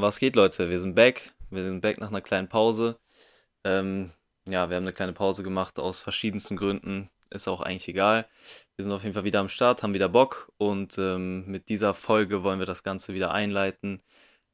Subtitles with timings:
[0.00, 0.70] Was geht, Leute?
[0.70, 1.32] Wir sind back.
[1.50, 3.00] Wir sind back nach einer kleinen Pause.
[3.64, 4.12] Ähm,
[4.46, 7.10] ja, wir haben eine kleine Pause gemacht aus verschiedensten Gründen.
[7.30, 8.28] Ist auch eigentlich egal.
[8.76, 11.94] Wir sind auf jeden Fall wieder am Start, haben wieder Bock und ähm, mit dieser
[11.94, 14.00] Folge wollen wir das Ganze wieder einleiten.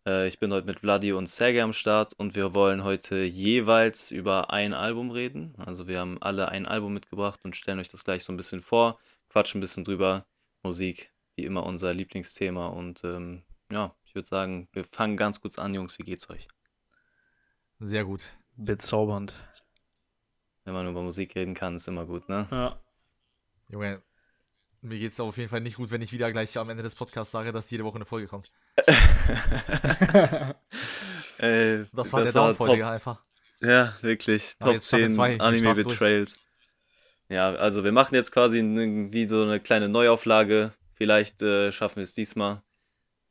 [0.08, 4.10] Äh, ich bin heute mit Vladi und Sergei am Start und wir wollen heute jeweils
[4.10, 5.54] über ein Album reden.
[5.58, 8.62] Also wir haben alle ein Album mitgebracht und stellen euch das gleich so ein bisschen
[8.62, 8.98] vor,
[9.28, 10.24] quatschen ein bisschen drüber.
[10.62, 15.58] Musik, wie immer unser Lieblingsthema und ähm, ja, ich würde sagen, wir fangen ganz kurz
[15.58, 15.98] an, Jungs.
[15.98, 16.46] Wie geht's euch?
[17.80, 18.22] Sehr gut.
[18.54, 19.34] Bezaubernd.
[20.62, 22.46] Wenn man über Musik reden kann, ist immer gut, ne?
[22.52, 22.80] Ja.
[23.70, 24.02] Junge,
[24.82, 27.32] mir geht's auf jeden Fall nicht gut, wenn ich wieder gleich am Ende des Podcasts
[27.32, 28.52] sage, dass jede Woche eine Folge kommt.
[31.38, 33.20] Ey, Das war der Downfall, Digga, einfach.
[33.62, 34.54] Ja, wirklich.
[34.60, 35.74] Aber Top jetzt Staffel 10 zwei, ich Anime.
[35.74, 36.38] Betrayals.
[37.28, 40.72] Ja, also wir machen jetzt quasi wie so eine kleine Neuauflage.
[40.92, 42.62] Vielleicht äh, schaffen wir es diesmal.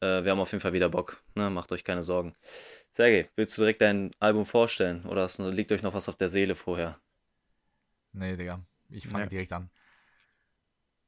[0.03, 1.23] Äh, wir haben auf jeden Fall wieder Bock.
[1.35, 1.49] Ne?
[1.49, 2.35] Macht euch keine Sorgen.
[2.91, 5.05] Sergej, willst du direkt dein Album vorstellen?
[5.05, 6.99] Oder hast, liegt euch noch was auf der Seele vorher?
[8.11, 8.61] Nee, Digga.
[8.89, 9.29] Ich fange Ja.
[9.29, 9.69] direkt an.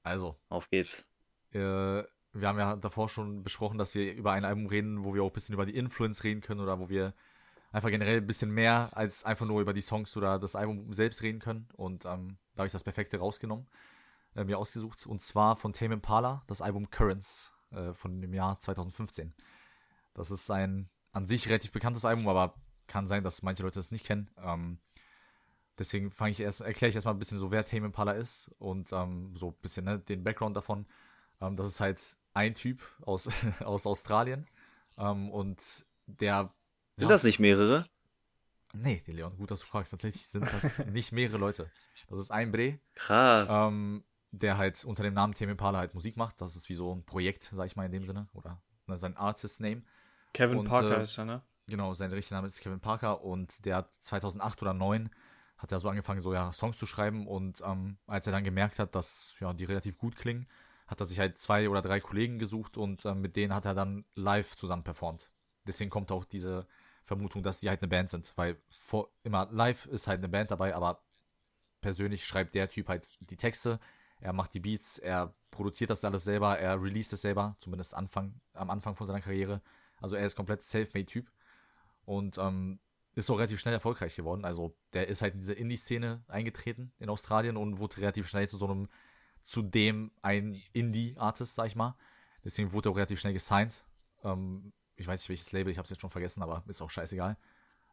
[0.04, 1.06] Also, Auf geht's.
[1.52, 5.24] äh, wir haben ja davor schon besprochen, dass wir über ein Album reden, wo wir
[5.24, 7.14] auch ein bisschen über die Influence reden können oder wo wir
[7.72, 11.22] einfach generell ein bisschen mehr als einfach nur über die Songs oder das Album selbst
[11.22, 11.68] reden können.
[11.76, 13.68] Und ähm, da habe ich das Perfekte rausgenommen,
[14.36, 15.06] äh, mir ausgesucht.
[15.08, 19.34] Und zwar von Tame Impala, das Album Currents äh, von dem Jahr 2015.
[20.14, 22.56] Das ist ein an sich relativ bekanntes Album, aber
[22.88, 24.30] kann sein, dass manche Leute es nicht kennen.
[24.38, 24.80] Ähm,
[25.78, 28.92] deswegen fange ich erst, erkläre ich erstmal ein bisschen so, wer Tame Impala ist und
[28.92, 30.86] ähm, so ein bisschen ne, den Background davon.
[31.42, 32.02] Ähm, das ist halt
[32.34, 33.30] ein Typ aus,
[33.62, 34.48] aus Australien
[34.98, 36.50] ähm, und der.
[36.98, 37.88] Sind das nicht mehrere?
[38.74, 39.92] Nee, Leon, gut, dass du fragst.
[39.92, 41.72] Tatsächlich sind das nicht mehrere Leute.
[42.10, 43.50] Das ist ein Bre, Krass.
[43.52, 44.04] ähm,
[44.38, 46.42] der halt unter dem Namen Tame Impala halt Musik macht.
[46.42, 49.16] Das ist wie so ein Projekt, sag ich mal in dem Sinne, oder ne, sein
[49.18, 49.84] Artist-Name.
[50.34, 51.42] Kevin Und, Parker äh, ist er, ne?
[51.68, 55.10] Genau, sein richtiger Name ist Kevin Parker und der hat 2008 oder 2009
[55.58, 58.78] hat er so angefangen, so ja Songs zu schreiben und ähm, als er dann gemerkt
[58.78, 60.48] hat, dass ja die relativ gut klingen,
[60.86, 63.74] hat er sich halt zwei oder drei Kollegen gesucht und ähm, mit denen hat er
[63.74, 65.32] dann live zusammen performt.
[65.66, 66.68] Deswegen kommt auch diese
[67.06, 70.52] Vermutung, dass die halt eine Band sind, weil vor, immer live ist halt eine Band
[70.52, 71.02] dabei, aber
[71.82, 73.80] persönlich schreibt der Typ halt die Texte,
[74.26, 78.42] er macht die Beats, er produziert das alles selber, er released es selber, zumindest Anfang,
[78.54, 79.62] am Anfang von seiner Karriere.
[80.02, 81.32] Also er ist komplett Selfmade-Typ
[82.06, 82.80] und ähm,
[83.14, 84.44] ist auch relativ schnell erfolgreich geworden.
[84.44, 88.58] Also der ist halt in diese Indie-Szene eingetreten in Australien und wurde relativ schnell zu
[88.58, 88.90] so einem,
[89.44, 91.96] zu dem ein Indie-Artist, sag ich mal.
[92.44, 93.84] Deswegen wurde er auch relativ schnell gesigned.
[94.24, 96.90] Ähm, ich weiß nicht welches Label, ich habe es jetzt schon vergessen, aber ist auch
[96.90, 97.38] scheißegal.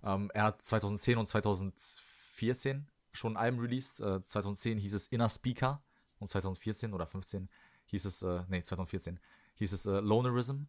[0.03, 4.00] Ähm, er hat 2010 und 2014 schon ein Album released.
[4.00, 5.82] Äh, 2010 hieß es Inner Speaker
[6.22, 7.49] und 2014 oder 15
[7.87, 9.21] hieß es, äh, nee, 2014
[9.56, 10.65] hieß es äh, Lonerism.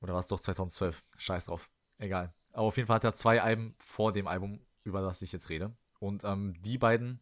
[0.00, 1.02] Oder war es doch 2012?
[1.16, 1.70] Scheiß drauf.
[1.98, 2.32] Egal.
[2.52, 5.50] Aber auf jeden Fall hat er zwei Alben vor dem Album, über das ich jetzt
[5.50, 5.76] rede.
[5.98, 7.20] Und ähm, die beiden,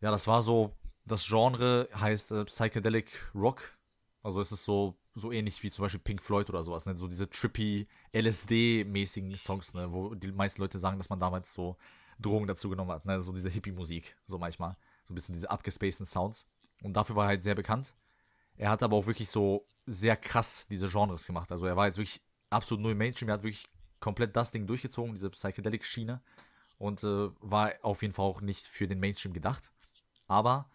[0.00, 3.78] ja, das war so, das Genre heißt äh, Psychedelic Rock.
[4.22, 6.96] Also es ist so, so ähnlich wie zum Beispiel Pink Floyd oder sowas, ne?
[6.96, 9.92] So diese trippy, LSD-mäßigen Songs, ne?
[9.92, 11.76] Wo die meisten Leute sagen, dass man damals so
[12.18, 13.20] Drogen dazu genommen hat, ne?
[13.20, 14.76] So diese Hippie-Musik, so manchmal.
[15.04, 16.46] So ein bisschen diese abgespaceden Sounds.
[16.82, 17.94] Und dafür war er halt sehr bekannt.
[18.56, 21.50] Er hat aber auch wirklich so sehr krass diese Genres gemacht.
[21.52, 23.28] Also er war jetzt wirklich absolut null Mainstream.
[23.28, 23.68] Er hat wirklich
[24.00, 26.22] komplett das Ding durchgezogen, diese Psychedelic-Schiene.
[26.78, 29.72] Und äh, war auf jeden Fall auch nicht für den Mainstream gedacht.
[30.26, 30.68] Aber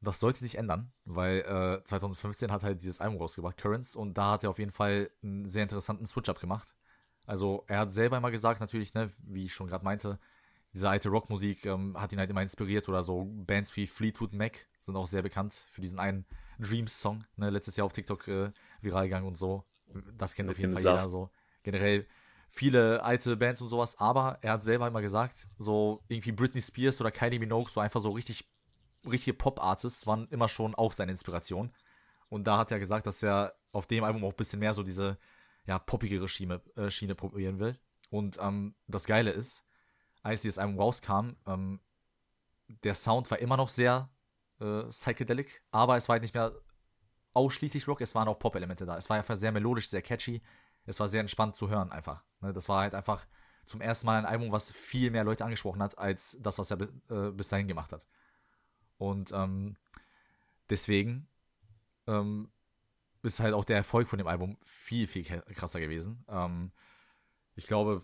[0.00, 4.32] das sollte sich ändern, weil äh, 2015 hat halt dieses Album rausgebracht, Currents, und da
[4.32, 6.74] hat er auf jeden Fall einen sehr interessanten Switch-Up gemacht.
[7.26, 10.18] Also er hat selber immer gesagt, natürlich, ne, wie ich schon gerade meinte,
[10.72, 14.66] diese alte Rockmusik ähm, hat ihn halt immer inspiriert oder so Bands wie Fleetwood Mac
[14.82, 16.26] sind auch sehr bekannt für diesen einen
[16.58, 18.50] Dreams-Song, ne, letztes Jahr auf TikTok äh,
[18.80, 19.64] viral gegangen und so.
[20.16, 20.98] Das kennt Mit auf jeden Fall Saft.
[21.00, 21.30] jeder so.
[21.62, 22.06] Generell
[22.48, 27.00] viele alte Bands und sowas, aber er hat selber immer gesagt, so irgendwie Britney Spears
[27.00, 28.48] oder Kylie Minogue, so einfach so richtig,
[29.08, 31.72] richtige Pop-Artists waren immer schon auch seine Inspiration.
[32.28, 34.82] Und da hat er gesagt, dass er auf dem Album auch ein bisschen mehr so
[34.82, 35.18] diese,
[35.66, 37.76] ja, poppigere Schiene, äh, Schiene probieren will.
[38.10, 39.64] Und ähm, das Geile ist,
[40.22, 41.80] als dieses Album rauskam, ähm,
[42.84, 44.08] der Sound war immer noch sehr
[44.60, 46.52] äh, psychedelic, aber es war halt nicht mehr
[47.32, 48.96] ausschließlich Rock, es waren auch Pop-Elemente da.
[48.96, 50.42] Es war einfach sehr melodisch, sehr catchy.
[50.84, 52.24] Es war sehr entspannt zu hören einfach.
[52.40, 53.26] Ne, das war halt einfach
[53.66, 56.76] zum ersten Mal ein Album, was viel mehr Leute angesprochen hat, als das, was er
[56.76, 58.06] bis, äh, bis dahin gemacht hat.
[58.98, 59.76] Und ähm,
[60.68, 61.28] deswegen
[62.06, 62.50] ähm,
[63.22, 66.24] ist halt auch der Erfolg von dem Album viel, viel krasser gewesen.
[66.28, 66.72] Ähm,
[67.54, 68.02] ich glaube,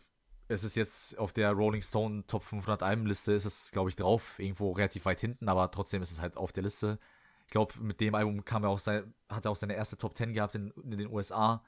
[0.49, 4.39] es ist jetzt auf der Rolling Stone Top 500 Albenliste, ist es, glaube ich, drauf,
[4.39, 6.99] irgendwo relativ weit hinten, aber trotzdem ist es halt auf der Liste.
[7.47, 10.17] Ich glaube, mit dem Album kam er auch sein, hat er auch seine erste Top
[10.17, 11.63] 10 gehabt in, in den USA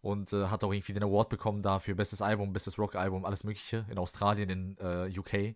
[0.00, 3.44] und äh, hat auch irgendwie den Award bekommen da für bestes Album, bestes Rock-Album, alles
[3.44, 5.54] Mögliche in Australien, in äh, UK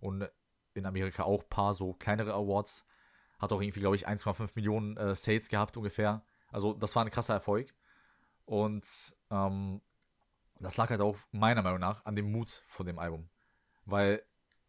[0.00, 0.28] und
[0.74, 2.84] in Amerika auch ein paar so kleinere Awards.
[3.38, 6.22] Hat auch irgendwie, glaube ich, 1,5 Millionen äh, Sales gehabt ungefähr.
[6.50, 7.74] Also das war ein krasser Erfolg.
[8.44, 8.86] Und
[9.30, 9.80] ähm,
[10.60, 13.28] das lag halt auch meiner Meinung nach an dem Mut von dem Album.
[13.84, 14.22] Weil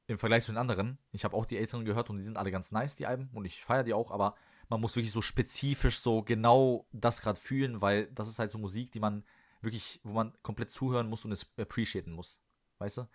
[0.07, 2.51] im Vergleich zu den anderen, ich habe auch die älteren gehört und die sind alle
[2.51, 4.35] ganz nice, die Alben, und ich feiere die auch, aber
[4.67, 8.57] man muss wirklich so spezifisch so genau das gerade fühlen, weil das ist halt so
[8.57, 9.23] Musik, die man
[9.61, 12.39] wirklich, wo man komplett zuhören muss und es appreciaten muss.
[12.77, 13.07] Weißt du?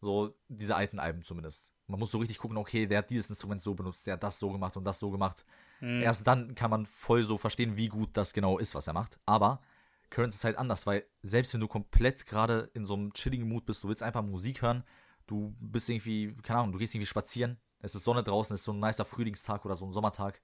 [0.00, 1.72] So diese alten Alben zumindest.
[1.86, 4.38] Man muss so richtig gucken, okay, der hat dieses Instrument so benutzt, der hat das
[4.38, 5.44] so gemacht und das so gemacht.
[5.80, 6.02] Mhm.
[6.02, 9.18] Erst dann kann man voll so verstehen, wie gut das genau ist, was er macht.
[9.26, 9.60] Aber
[10.10, 13.64] Currents ist halt anders, weil selbst wenn du komplett gerade in so einem chilligen Mut
[13.64, 14.84] bist, du willst einfach Musik hören,
[15.26, 18.64] du bist irgendwie, keine Ahnung, du gehst irgendwie spazieren, es ist Sonne draußen, es ist
[18.64, 20.42] so ein nicer Frühlingstag oder so ein Sommertag,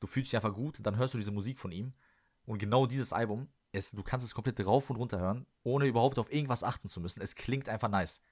[0.00, 1.94] du fühlst dich einfach gut, dann hörst du diese Musik von ihm
[2.44, 6.18] und genau dieses Album, es, du kannst es komplett rauf und runter hören, ohne überhaupt
[6.18, 7.20] auf irgendwas achten zu müssen.
[7.20, 8.22] Es klingt einfach nice.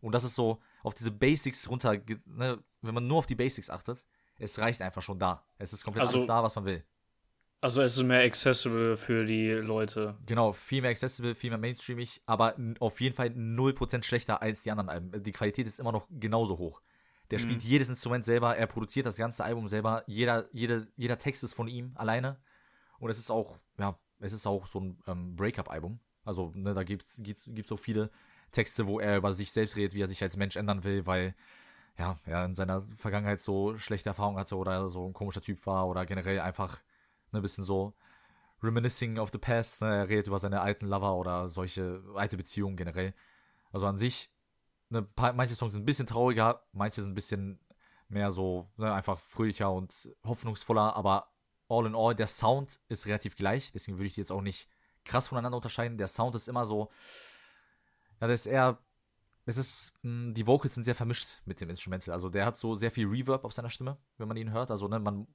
[0.00, 3.70] Und das ist so auf diese Basics runter, ne, wenn man nur auf die Basics
[3.70, 4.04] achtet,
[4.38, 5.44] es reicht einfach schon da.
[5.58, 6.84] Es ist komplett also, alles da, was man will.
[7.60, 10.16] Also es ist mehr accessible für die Leute.
[10.26, 14.70] Genau, viel mehr accessible, viel mehr mainstreamig, aber auf jeden Fall 0% schlechter als die
[14.70, 15.22] anderen Alben.
[15.22, 16.82] Die Qualität ist immer noch genauso hoch.
[17.30, 17.42] Der mhm.
[17.42, 21.54] spielt jedes Instrument selber, er produziert das ganze Album selber, jeder, jede, jeder Text ist
[21.54, 22.38] von ihm alleine.
[22.98, 25.98] Und es ist auch, ja, es ist auch so ein ähm, Breakup-Album.
[26.24, 28.10] Also, ne, da gibt es gibt's, gibt's so viele
[28.52, 31.34] Texte, wo er über sich selbst redet, wie er sich als Mensch ändern will, weil
[31.98, 35.88] ja, er in seiner Vergangenheit so schlechte Erfahrungen hatte oder so ein komischer Typ war
[35.88, 36.80] oder generell einfach
[37.36, 37.94] ne, ein bisschen so
[38.62, 39.80] reminiscing of the past.
[39.80, 39.94] Ne?
[39.94, 43.14] Er redet über seine alten Lover oder solche alte Beziehungen generell.
[43.72, 44.30] Also an sich,
[44.90, 47.60] ne, manche Songs sind ein bisschen trauriger, manche sind ein bisschen
[48.08, 51.32] mehr so ne, einfach fröhlicher und hoffnungsvoller, aber
[51.68, 54.68] all in all, der Sound ist relativ gleich, deswegen würde ich die jetzt auch nicht
[55.04, 55.98] krass voneinander unterscheiden.
[55.98, 56.90] Der Sound ist immer so,
[58.20, 58.78] ja, das ist eher,
[59.44, 62.14] es ist, hm, die Vocals sind sehr vermischt mit dem Instrumental.
[62.14, 64.70] Also der hat so sehr viel Reverb auf seiner Stimme, wenn man ihn hört.
[64.70, 65.26] Also ne, man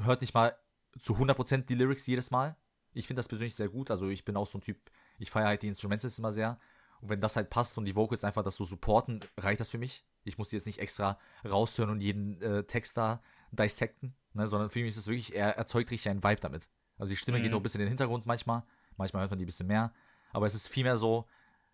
[0.00, 0.56] hört nicht mal
[1.00, 2.56] zu 100% die Lyrics jedes Mal.
[2.92, 3.90] Ich finde das persönlich sehr gut.
[3.90, 4.78] Also ich bin auch so ein Typ,
[5.18, 6.58] ich feiere halt die Instrumentals immer sehr.
[7.00, 9.78] Und wenn das halt passt und die Vocals einfach das so supporten, reicht das für
[9.78, 10.04] mich.
[10.24, 14.70] Ich muss die jetzt nicht extra raushören und jeden äh, Text da dissecten, ne, sondern
[14.70, 16.68] für mich ist es wirklich, er erzeugt richtig einen Vibe damit.
[16.98, 17.42] Also die Stimme mhm.
[17.42, 18.62] geht auch ein bisschen in den Hintergrund manchmal.
[18.96, 19.92] Manchmal hört man die ein bisschen mehr.
[20.32, 21.26] Aber es ist vielmehr so,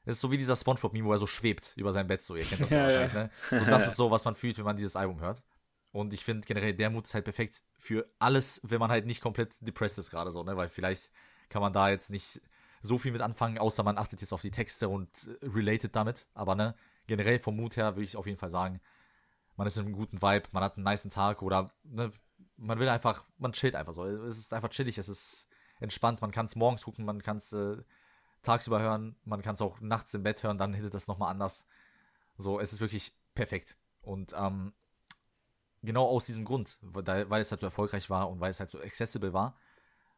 [0.04, 2.22] es ist so wie dieser Spongebob-Meme, wo er so schwebt über sein Bett.
[2.22, 3.24] So, ihr kennt das ja, wahrscheinlich, ja.
[3.24, 3.30] ne?
[3.50, 5.42] So, das ist so, was man fühlt, wenn man dieses Album hört.
[5.92, 9.22] Und ich finde generell, der Mut ist halt perfekt für alles, wenn man halt nicht
[9.22, 10.56] komplett depressed ist gerade so, ne?
[10.56, 11.10] Weil vielleicht
[11.48, 12.40] kann man da jetzt nicht
[12.82, 15.08] so viel mit anfangen, außer man achtet jetzt auf die Texte und
[15.42, 16.28] äh, related damit.
[16.34, 16.74] Aber ne,
[17.06, 18.80] generell vom Mut her würde ich auf jeden Fall sagen,
[19.56, 22.12] man ist in einem guten Vibe, man hat einen niceen Tag oder ne,
[22.56, 24.04] man will einfach, man chillt einfach so.
[24.04, 25.48] Es ist einfach chillig, es ist
[25.80, 27.78] entspannt, man kann es morgens gucken, man kann es äh,
[28.42, 31.66] tagsüber hören, man kann es auch nachts im Bett hören, dann hittet das nochmal anders.
[32.36, 33.76] So, es ist wirklich perfekt.
[34.00, 34.72] Und ähm,
[35.82, 38.80] genau aus diesem Grund, weil es halt so erfolgreich war und weil es halt so
[38.80, 39.56] accessible war,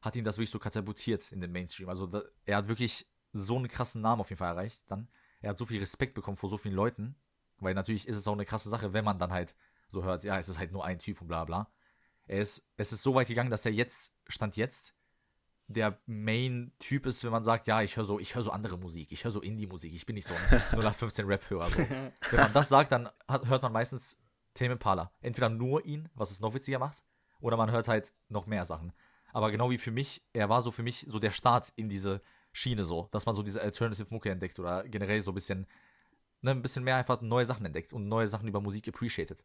[0.00, 1.88] hat ihn das wirklich so katapultiert in den Mainstream.
[1.88, 5.08] Also da, er hat wirklich so einen krassen Namen auf jeden Fall erreicht dann.
[5.40, 7.16] Er hat so viel Respekt bekommen vor so vielen Leuten,
[7.58, 9.54] weil natürlich ist es auch eine krasse Sache, wenn man dann halt
[9.88, 11.70] so hört, ja, es ist halt nur ein Typ und bla bla.
[12.26, 14.94] Er ist, es ist so weit gegangen, dass er jetzt, Stand jetzt,
[15.66, 19.12] der Main-Typ ist, wenn man sagt, ja, ich höre so, ich höre so andere Musik,
[19.12, 20.40] ich höre so Indie-Musik, ich bin nicht so ein
[20.72, 21.70] 0815 Rap-Hörer.
[21.70, 21.78] So.
[22.30, 24.18] wenn man das sagt, dann hat, hört man meistens
[24.54, 25.12] Tame Impala.
[25.20, 27.04] Entweder nur ihn, was es noch witziger macht,
[27.40, 28.92] oder man hört halt noch mehr Sachen.
[29.32, 32.20] Aber genau wie für mich, er war so für mich so der Start in diese
[32.52, 35.66] Schiene so, dass man so diese Alternative Mucke entdeckt oder generell so ein bisschen,
[36.40, 39.44] ne, ein bisschen mehr einfach neue Sachen entdeckt und neue Sachen über Musik appreciated.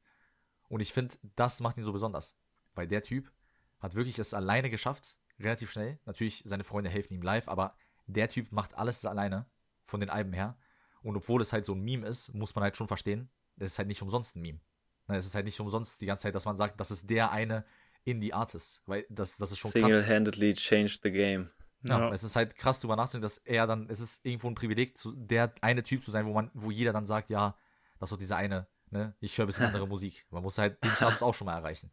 [0.67, 2.35] Und ich finde, das macht ihn so besonders.
[2.73, 3.31] Weil der Typ
[3.79, 5.99] hat wirklich es alleine geschafft, relativ schnell.
[6.05, 7.75] Natürlich, seine Freunde helfen ihm live, aber
[8.07, 9.45] der Typ macht alles alleine
[9.83, 10.57] von den Alben her.
[11.03, 13.77] Und obwohl es halt so ein Meme ist, muss man halt schon verstehen, es ist
[13.77, 14.59] halt nicht umsonst ein Meme.
[15.07, 17.31] Ne, es ist halt nicht umsonst die ganze Zeit, dass man sagt, das ist der
[17.31, 17.65] eine
[18.05, 18.81] Indie-Artist.
[18.85, 20.03] Weil das, das ist schon Single krass.
[20.03, 21.49] Single-handedly changed the game.
[21.83, 24.55] Ja, ja, es ist halt krass drüber nachzudenken, dass er dann, es ist irgendwo ein
[24.55, 27.55] Privileg, zu, der eine Typ zu sein, wo man, wo jeder dann sagt, ja,
[27.99, 30.25] das ist doch dieser eine, ne, ich höre ein bisschen andere Musik.
[30.31, 31.91] Man muss halt den Status auch schon mal erreichen.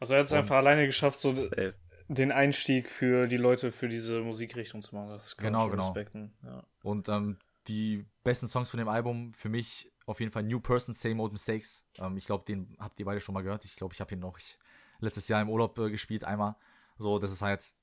[0.00, 1.74] Also er hat es einfach alleine geschafft, so Safe.
[2.08, 5.10] den Einstieg für die Leute für diese Musikrichtung zu machen.
[5.10, 5.84] Das kann genau, genau.
[5.84, 6.32] Respekten.
[6.42, 6.64] Ja.
[6.82, 10.94] Und ähm, die besten Songs von dem Album für mich auf jeden Fall New Person,
[10.94, 11.86] Same Old Mistakes.
[11.98, 13.64] Ähm, ich glaube, den habt ihr beide schon mal gehört.
[13.64, 14.58] Ich glaube, ich habe ihn noch ich,
[15.00, 16.56] letztes Jahr im Urlaub äh, gespielt, einmal.
[16.98, 17.74] So, das ist halt,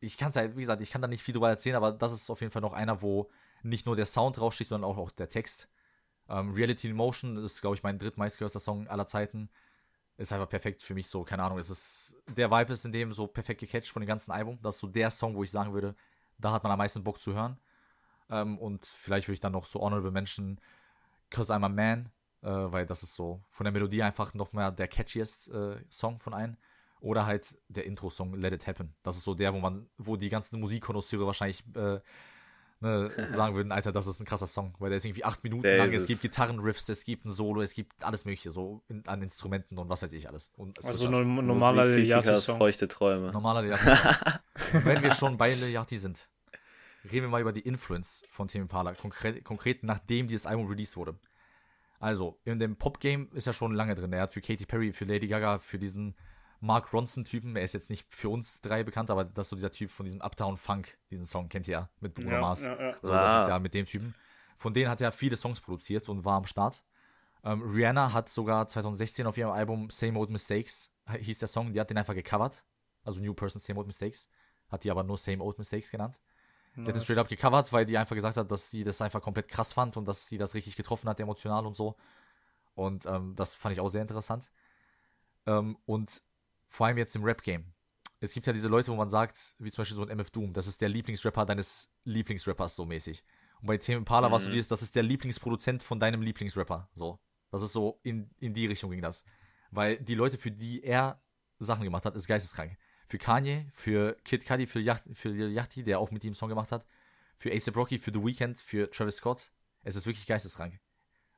[0.00, 2.12] ich kann es halt, wie gesagt, ich kann da nicht viel drüber erzählen, aber das
[2.12, 3.30] ist auf jeden Fall noch einer, wo
[3.62, 5.68] nicht nur der Sound raussticht, sondern auch, auch der Text.
[6.28, 9.48] Ähm, Reality in Motion ist, glaube ich, mein drittmeistgehörter Song aller Zeiten.
[10.16, 11.58] Ist einfach perfekt für mich so, keine Ahnung.
[11.58, 14.58] Es ist, der Vibe ist in dem so perfekt gecatcht von dem ganzen Album.
[14.62, 15.94] Das ist so der Song, wo ich sagen würde,
[16.38, 17.58] da hat man am meisten Bock zu hören.
[18.28, 20.60] Ähm, und vielleicht würde ich dann noch so Honorable Mention
[21.30, 22.10] Cause I'm a Man,
[22.42, 26.20] äh, weil das ist so von der Melodie einfach noch mal der catchiest äh, Song
[26.20, 26.56] von allen.
[27.00, 28.92] Oder halt der Intro-Song Let It Happen.
[29.04, 32.00] Das ist so der, wo man, wo die ganzen Musikkonnoisseure wahrscheinlich äh,
[32.80, 35.62] ne, sagen würden, Alter, das ist ein krasser Song, weil der ist irgendwie acht Minuten
[35.62, 35.92] der lang.
[35.92, 39.78] Es gibt Gitarrenriffs, es gibt ein Solo, es gibt alles Mögliche, so in, an Instrumenten
[39.78, 40.52] und was weiß ich alles.
[40.84, 42.58] also ein normaler Liliati-Song.
[42.58, 43.32] feuchte Träume.
[43.32, 43.86] Normaler Liliati.
[44.84, 46.28] Wenn wir schon bei Liliati sind,
[47.04, 50.96] reden wir mal über die Influence von Tame Impala, konkret, konkret nachdem dieses Album released
[50.96, 51.18] wurde.
[52.00, 54.12] Also, in dem Pop-Game ist er schon lange drin.
[54.12, 56.14] Er hat für Katy Perry, für Lady Gaga, für diesen
[56.60, 59.70] Mark Ronson-Typen, er ist jetzt nicht für uns drei bekannt, aber das ist so dieser
[59.70, 62.64] Typ von diesem Uptown Funk, diesen Song kennt ihr ja, mit Bruno ja, Mars.
[62.64, 62.96] Ja, ja.
[63.00, 63.42] So, das ah.
[63.42, 64.14] ist ja mit dem Typen.
[64.56, 66.82] Von denen hat er viele Songs produziert und war am Start.
[67.44, 71.80] Ähm, Rihanna hat sogar 2016 auf ihrem Album Same Old Mistakes, hieß der Song, die
[71.80, 72.64] hat den einfach gecovert.
[73.04, 74.28] Also New Person Same Old Mistakes.
[74.68, 76.20] Hat die aber nur Same Old Mistakes genannt.
[76.78, 76.84] Nice.
[76.84, 79.20] Die hat den straight up gecovert, weil die einfach gesagt hat, dass sie das einfach
[79.20, 81.96] komplett krass fand und dass sie das richtig getroffen hat, emotional und so.
[82.74, 84.48] Und ähm, das fand ich auch sehr interessant.
[85.46, 86.22] Ähm, und
[86.68, 87.72] vor allem jetzt im Rap-Game.
[88.20, 90.52] Es gibt ja diese Leute, wo man sagt, wie zum Beispiel so ein MF Doom,
[90.52, 93.24] das ist der Lieblingsrapper deines Lieblingsrappers, so mäßig.
[93.60, 94.32] Und bei Tame Impala mhm.
[94.32, 97.18] war es so dieses, das ist der Lieblingsproduzent von deinem Lieblingsrapper, so.
[97.50, 99.24] Das ist so, in, in die Richtung ging das.
[99.70, 101.20] Weil die Leute, für die er
[101.58, 102.76] Sachen gemacht hat, ist geisteskrank.
[103.08, 106.70] Für Kanye, für Kid Cudi, für, Yacht, für Yachty, der auch mit ihm Song gemacht
[106.72, 106.84] hat,
[107.38, 109.50] für Ace Rocky, für The Weeknd, für Travis Scott.
[109.82, 110.78] Es ist wirklich geisteskrank.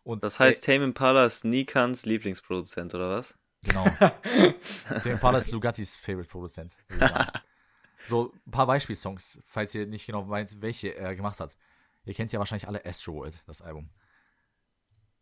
[0.02, 3.38] Und das heißt, Tame Impala ist Nikans Lieblingsproduzent, oder was?
[3.62, 3.84] Genau.
[4.88, 6.76] Tame Impala ist Lugattis Favorite-Produzent.
[8.08, 11.56] so, ein paar Beispielsongs, falls ihr nicht genau meint, welche er gemacht hat.
[12.04, 13.90] Ihr kennt ja wahrscheinlich alle Astroworld, das Album.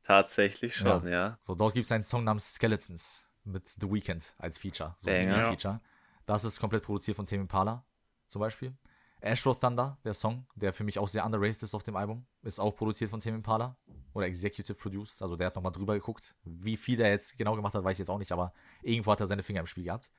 [0.05, 1.11] Tatsächlich schon, ja.
[1.11, 1.39] ja.
[1.43, 4.97] So, dort gibt es einen Song namens Skeletons mit The Weeknd als Feature.
[5.01, 5.81] So ein Feature.
[6.29, 7.87] Das ist komplett produziert von Tame Impala,
[8.27, 8.77] zum Beispiel.
[9.23, 12.61] Astro Thunder, der Song, der für mich auch sehr underrated ist auf dem Album, ist
[12.61, 13.79] auch produziert von Tim Impala
[14.13, 15.23] oder executive produced.
[15.23, 16.35] Also der hat nochmal drüber geguckt.
[16.45, 19.21] Wie viel er jetzt genau gemacht hat, weiß ich jetzt auch nicht, aber irgendwo hat
[19.21, 20.13] er seine Finger im Spiel gehabt.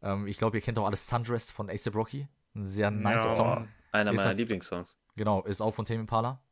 [0.00, 2.26] Ähm, ich glaube, ihr kennt auch alles Sundress von Ace Rocky.
[2.54, 3.68] Ein sehr nicer ja, Song.
[3.92, 4.96] Einer ist meiner ein, Lieblingssongs.
[5.14, 6.42] Genau, ist auch von Tim Impala.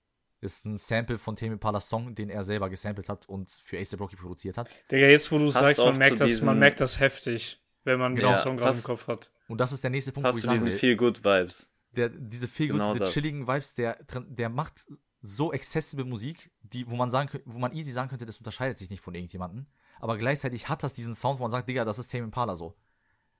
[0.42, 3.98] Ist ein Sample von Tim Impalas Song, den er selber gesampelt hat und für Ace
[3.98, 4.68] Rocky produziert hat.
[4.90, 8.28] Digga, jetzt wo du sagst, man merkt, das, man merkt das heftig, wenn man genau,
[8.30, 9.32] diesen Song gerade im Kopf hat.
[9.48, 12.08] Und das ist der nächste Punkt, Hast wo ich du diesen Feel Good Vibes der,
[12.08, 13.12] diese feel genau diese das.
[13.12, 14.86] chilligen Vibes, der, der macht
[15.20, 18.90] so accessible Musik, die, wo man sagen wo man easy sagen könnte, das unterscheidet sich
[18.90, 19.66] nicht von irgendjemandem.
[20.00, 22.74] Aber gleichzeitig hat das diesen Sound, wo man sagt, Digga, das ist Tame Impala so.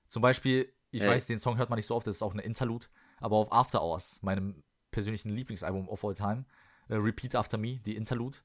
[0.07, 1.09] Zum Beispiel, ich hey.
[1.09, 2.87] weiß, den Song hört man nicht so oft, das ist auch eine Interlude,
[3.19, 6.45] aber auf After Hours, meinem persönlichen Lieblingsalbum of all time,
[6.89, 8.37] uh, Repeat After Me, die Interlude,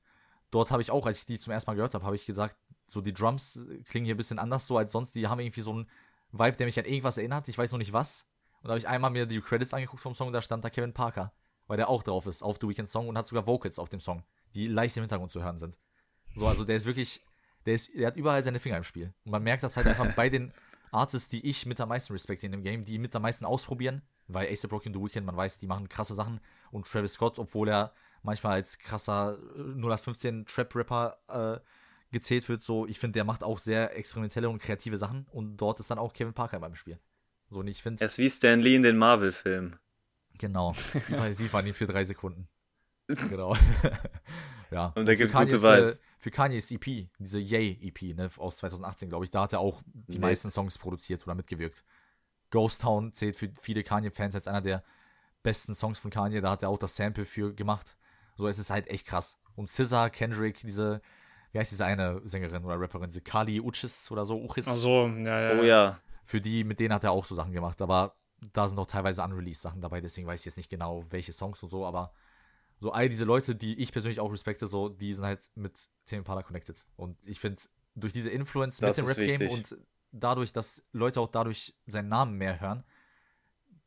[0.51, 2.57] dort habe ich auch, als ich die zum ersten Mal gehört habe, habe ich gesagt,
[2.89, 5.71] so die Drums klingen hier ein bisschen anders so als sonst, die haben irgendwie so
[5.73, 5.87] einen
[6.33, 8.27] Vibe, der mich an irgendwas erinnert, ich weiß noch nicht was,
[8.63, 10.93] und da habe ich einmal mir die Credits angeguckt vom Song, da stand da Kevin
[10.93, 11.33] Parker,
[11.67, 13.09] weil der auch drauf ist, auf The Weekend Song.
[13.09, 15.79] Und hat sogar Vocals auf dem Song, die leicht im Hintergrund zu hören sind.
[16.35, 17.21] So, also der ist wirklich,
[17.67, 19.13] der ist, der hat überall seine Finger im Spiel.
[19.25, 20.53] Und man merkt das halt einfach bei den
[20.91, 24.03] Artists, die ich mit am meisten respektiere in dem Game, die mit am meisten ausprobieren,
[24.27, 26.41] weil Ace Broken The Weekend, man weiß, die machen krasse Sachen.
[26.71, 27.93] Und Travis Scott, obwohl er
[28.23, 31.61] manchmal als krasser 0815 Trap-Rapper äh,
[32.11, 35.81] gezählt wird, so, ich finde, der macht auch sehr experimentelle und kreative Sachen und dort
[35.81, 36.99] ist dann auch Kevin Parker beim Spiel.
[37.51, 38.03] So, und ich finde.
[38.03, 39.77] Er ist wie Stan Lee in den Marvel-Filmen.
[40.39, 40.75] Genau.
[41.31, 42.49] Sieht man ihn für drei Sekunden.
[43.31, 43.57] Genau.
[44.71, 44.93] ja.
[44.95, 46.03] Und der gibt gute äh, Vibes.
[46.19, 49.81] Für Kanye's EP, diese Yay EP, ne, aus 2018, glaube ich, da hat er auch
[49.95, 50.19] die nee.
[50.19, 51.85] meisten Songs produziert oder mitgewirkt.
[52.51, 54.85] Ghost Town zählt für viele Kanye-Fans als einer der
[55.43, 57.97] besten Songs von Kanye, da hat er auch das Sample für gemacht.
[58.37, 59.39] So, es ist halt echt krass.
[59.57, 61.01] Und SZA, Kendrick, diese,
[61.53, 64.69] wie heißt diese eine Sängerin oder Rapperin, diese Kali Uchis oder so, Uchis.
[64.69, 65.61] Ach so, ja, ja.
[65.61, 68.15] Oh ja für die, mit denen hat er auch so Sachen gemacht, aber
[68.53, 71.63] da sind auch teilweise unreleased Sachen dabei, deswegen weiß ich jetzt nicht genau, welche Songs
[71.63, 72.13] und so, aber
[72.81, 76.19] so all diese Leute, die ich persönlich auch respekte, so, die sind halt mit Tame
[76.19, 76.87] Impala connected.
[76.97, 77.63] Und ich finde,
[77.95, 79.79] durch diese Influence das mit dem Rap-Game und
[80.13, 82.85] dadurch, dass Leute auch dadurch seinen Namen mehr hören,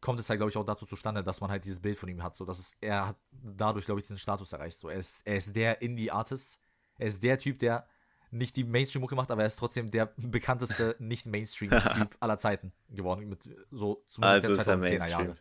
[0.01, 2.23] kommt es halt, glaube ich, auch dazu zustande, dass man halt dieses Bild von ihm
[2.23, 2.35] hat.
[2.35, 4.79] So, dass es, er hat dadurch, glaube ich, diesen Status erreicht.
[4.79, 6.59] So, er ist, er ist der Indie-Artist.
[7.01, 7.87] Er ist der Typ, der
[8.29, 13.27] nicht die Mainstream-Mucke macht, aber er ist trotzdem der bekannteste Nicht-Mainstream-Typ aller Zeiten geworden.
[13.27, 15.35] Mit so zumindest also der 2010er Jahre.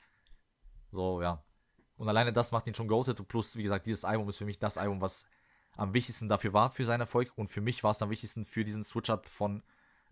[0.90, 1.44] So, ja.
[1.96, 3.28] Und alleine das macht ihn schon goated.
[3.28, 5.26] Plus, wie gesagt, dieses Album ist für mich das Album, was
[5.76, 7.30] am wichtigsten dafür war, für seinen Erfolg.
[7.36, 9.62] Und für mich war es am wichtigsten für diesen Switch-Up von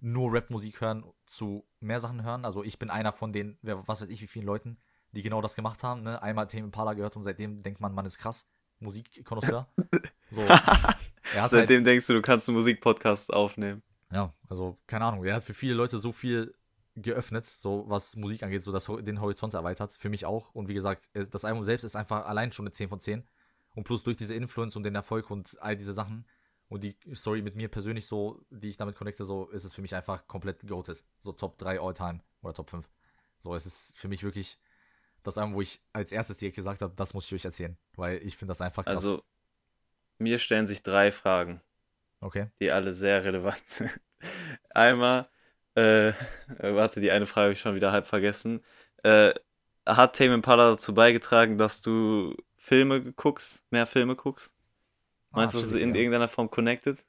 [0.01, 2.45] nur Rap-Musik hören zu mehr Sachen hören.
[2.45, 4.77] Also ich bin einer von den, was weiß ich, wie vielen Leuten,
[5.13, 6.03] die genau das gemacht haben.
[6.03, 6.21] Ne?
[6.23, 8.47] Einmal Tame Impala gehört und seitdem denkt man, man ist krass.
[8.81, 9.67] Musikkonnoisseur.
[10.31, 10.47] So.
[11.33, 13.83] Seitdem halt, denkst du, du kannst einen Musikpodcast aufnehmen.
[14.11, 15.25] Ja, also keine Ahnung.
[15.25, 16.55] Er hat für viele Leute so viel
[16.97, 19.93] geöffnet, so was Musik angeht, so das, den Horizont erweitert.
[19.93, 20.55] Für mich auch.
[20.55, 23.25] Und wie gesagt, das Album selbst ist einfach allein schon eine 10 von 10.
[23.75, 26.27] Und plus durch diese Influence und den Erfolg und all diese Sachen
[26.69, 29.83] und die Story mit mir persönlich so, die ich damit connecte, so ist es für
[29.83, 31.05] mich einfach komplett goated.
[31.23, 32.89] So Top 3 All-Time oder Top 5.
[33.41, 34.59] So, es ist für mich wirklich
[35.23, 37.77] das Album, wo ich als erstes direkt gesagt habe, das muss ich euch erzählen.
[37.97, 38.97] Weil ich finde das einfach krass.
[38.97, 39.23] Also,
[40.19, 41.61] mir stellen sich drei Fragen.
[42.21, 42.49] Okay.
[42.61, 44.01] Die alle sehr relevant sind.
[44.71, 45.29] Einmal,
[45.75, 46.13] äh,
[46.59, 48.65] warte, die eine Frage habe ich schon wieder halb vergessen.
[49.03, 49.33] Äh,
[49.87, 54.55] hat Tame Impala dazu beigetragen, dass du Filme guckst, mehr Filme guckst?
[55.31, 56.01] Meinst ah, du, das ist in ja.
[56.01, 57.05] irgendeiner Form connected?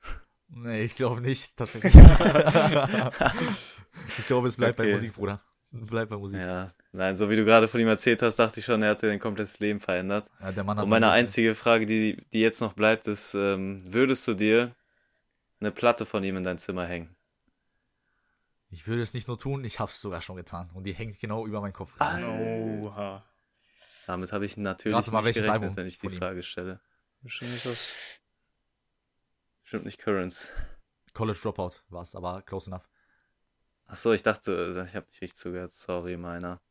[0.50, 1.96] Nee, ich glaube nicht, tatsächlich.
[4.18, 4.90] ich glaube, es bleibt okay.
[4.90, 5.42] bei Musik, Bruder.
[5.72, 6.40] Bleibt bei Musik.
[6.40, 9.04] Ja, nein, so wie du gerade von ihm erzählt hast, dachte ich schon, er hat
[9.04, 10.30] dein komplettes Leben verändert.
[10.40, 13.80] Ja, der Mann hat Und meine einzige Frage, die, die jetzt noch bleibt, ist, ähm,
[13.86, 14.76] würdest du dir
[15.60, 17.16] eine Platte von ihm in dein Zimmer hängen?
[18.72, 20.70] Ich würde es nicht nur tun, ich habe es sogar schon getan.
[20.74, 21.96] Und die hängt genau über meinen Kopf.
[22.00, 23.26] Ah, Oha.
[24.08, 26.82] Damit habe ich natürlich mal, nicht gerechnet, Album wenn ich die Frage stelle.
[27.22, 28.20] Bestimmt nicht das.
[29.62, 30.52] Bestimmt nicht Currents.
[31.14, 32.88] College Dropout war es, aber close enough.
[33.90, 35.72] Achso, ich dachte, ich habe nicht richtig zugehört.
[35.72, 36.62] Sorry, meiner.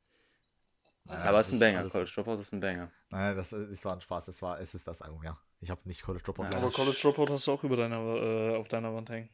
[1.04, 1.88] Naja, aber es ist ein Banger.
[1.88, 2.92] College Dropout ist ein Banger.
[3.10, 4.28] Naja, das ist war ein Spaß.
[4.28, 5.36] Es, war, es ist das Album, ja.
[5.60, 6.44] Ich habe nicht College Dropout.
[6.44, 9.28] Ja, aber College Dropout hast du auch über deiner, äh, auf deiner Wand hängen.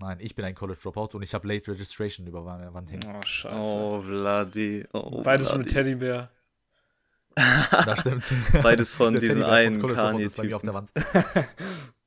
[0.00, 3.14] Nein, ich bin ein College Dropout und ich habe Late Registration über meiner Wand hängen.
[3.16, 3.76] Oh, scheiße.
[3.76, 4.84] Oh, Vladi.
[4.92, 5.64] Oh, Beides Vladi.
[5.64, 6.30] mit Teddybär.
[7.34, 8.24] das stimmt.
[8.62, 10.86] Beides von diesem einen Kanye-Typen.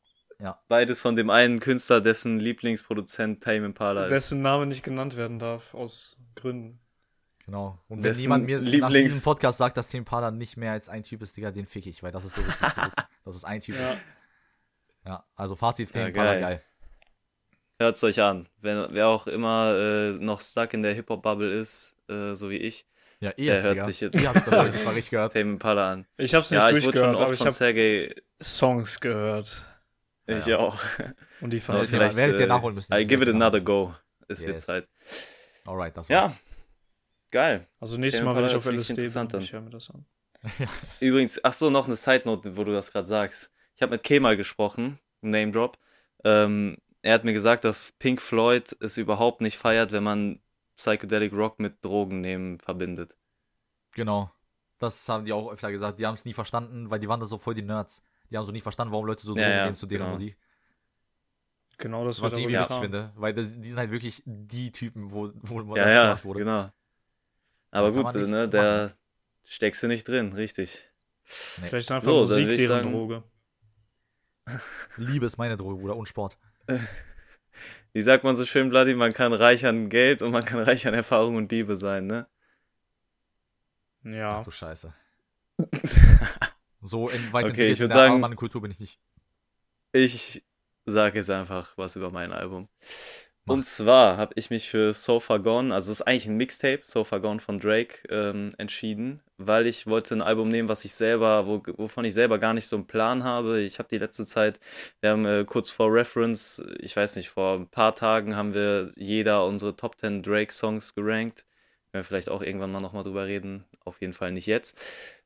[0.42, 0.60] ja.
[0.68, 4.12] Beides von dem einen Künstler, dessen Lieblingsproduzent Tame Impala ist.
[4.12, 6.80] Dessen Name nicht genannt werden darf, aus Gründen.
[7.46, 7.80] Genau.
[7.88, 10.90] Und wenn jemand mir Lieblings nach diesem Podcast sagt, dass Tame Impala nicht mehr als
[10.90, 12.68] ein Typ ist, Digga, den fick ich, weil das ist so wichtig
[13.24, 13.92] dass es ein Typ ja.
[13.92, 14.02] ist.
[15.06, 16.42] Ja, also Fazit, Tame ja, Impala geil.
[16.42, 16.64] geil.
[17.80, 18.48] Hört es euch an.
[18.62, 22.86] Wenn, wer auch immer äh, noch stuck in der Hip-Hop-Bubble ist, äh, so wie ich,
[23.20, 23.86] ja, ihr, der hört Digga.
[23.86, 25.34] sich jetzt ihr habt das nicht mal richtig gehört.
[25.34, 26.06] Tame Impala an.
[26.18, 28.16] Ich hab's nicht ja, durchgehört, aber ich habe Sergey...
[28.40, 29.66] Songs gehört.
[30.28, 30.58] Ich ja.
[30.58, 30.78] auch.
[31.42, 32.94] Und die ich ja, werdet ihr nachholen müssen.
[32.94, 33.94] I give it another go.
[34.28, 34.48] Es yes.
[34.48, 34.88] wird Zeit.
[35.66, 36.32] Alright, das war's.
[36.32, 36.36] Ja,
[37.32, 37.68] geil.
[37.80, 40.06] Also nächstes Mal, wenn ich auf LSD bin, ich höre mir das an.
[41.00, 43.54] Übrigens, ach so, noch eine Side Note, wo du das gerade sagst.
[43.76, 45.78] Ich habe mit Kemal gesprochen, Name Drop.
[46.24, 50.40] Ähm, er hat mir gesagt, dass Pink Floyd es überhaupt nicht feiert, wenn man
[50.78, 53.18] Psychedelic Rock mit Drogen nehmen verbindet.
[53.94, 54.32] Genau.
[54.78, 56.00] Das haben die auch öfter gesagt.
[56.00, 58.02] Die haben es nie verstanden, weil die waren da so voll die Nerds.
[58.32, 60.12] Die haben so nie verstanden, warum Leute so Drogen ja, ja, nehmen zu deren genau.
[60.14, 60.38] Musik.
[61.78, 65.12] Genau, das Was ich irgendwie witzig finde, weil das, die sind halt wirklich die Typen,
[65.12, 66.40] wo, wo ja, das ja, gemacht wurde.
[66.40, 66.72] genau.
[67.72, 68.94] Aber gut, ne, der
[69.44, 70.90] steckst du nicht drin, richtig.
[71.58, 71.68] Nee.
[71.68, 73.24] Vielleicht ist einfach so, Musik deren sagen, Droge.
[74.98, 76.38] Liebe ist meine Droge, Bruder, und Sport.
[77.94, 80.88] wie sagt man so schön, Bloody, man kann reich an Geld und man kann reich
[80.88, 82.28] an Erfahrung und Liebe sein, ne?
[84.04, 84.38] Ja.
[84.38, 84.94] Ach du Scheiße.
[86.82, 89.00] So in weit okay, ich würde sagen, Kultur bin ich nicht.
[89.94, 90.44] Ich
[90.86, 92.68] sage jetzt einfach was über mein Album.
[93.48, 96.82] Und zwar habe ich mich für So Far Gone, also es ist eigentlich ein Mixtape,
[96.84, 100.94] So Far Gone von Drake, ähm, entschieden, weil ich wollte ein Album nehmen, was ich
[100.94, 103.60] selber, wo, wovon ich selber gar nicht so einen Plan habe.
[103.62, 104.60] Ich habe die letzte Zeit,
[105.02, 108.94] wir haben äh, kurz vor Reference, ich weiß nicht, vor ein paar Tagen haben wir
[108.96, 111.46] jeder unsere Top 10 Drake-Songs gerankt.
[111.92, 114.80] Können wir vielleicht auch irgendwann mal nochmal drüber reden, auf jeden Fall nicht jetzt.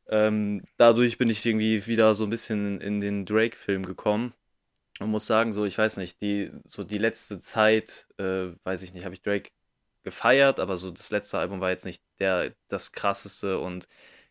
[0.09, 4.33] Ähm, dadurch bin ich irgendwie wieder so ein bisschen in, den Drake-Film gekommen
[4.99, 8.93] man muss sagen, so, ich weiß nicht, die, so die letzte Zeit, äh, weiß ich
[8.93, 9.51] nicht, habe ich Drake
[10.03, 13.87] gefeiert, aber so das letzte Album war jetzt nicht der, das krasseste und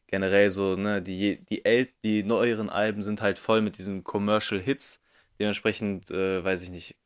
[0.06, 4.60] generell so, ne, die, die, El die neueren Alben sind halt voll mit diesen Commercial
[4.60, 5.00] Hits.
[5.38, 6.96] Dementsprechend, äh, weiß ich nicht,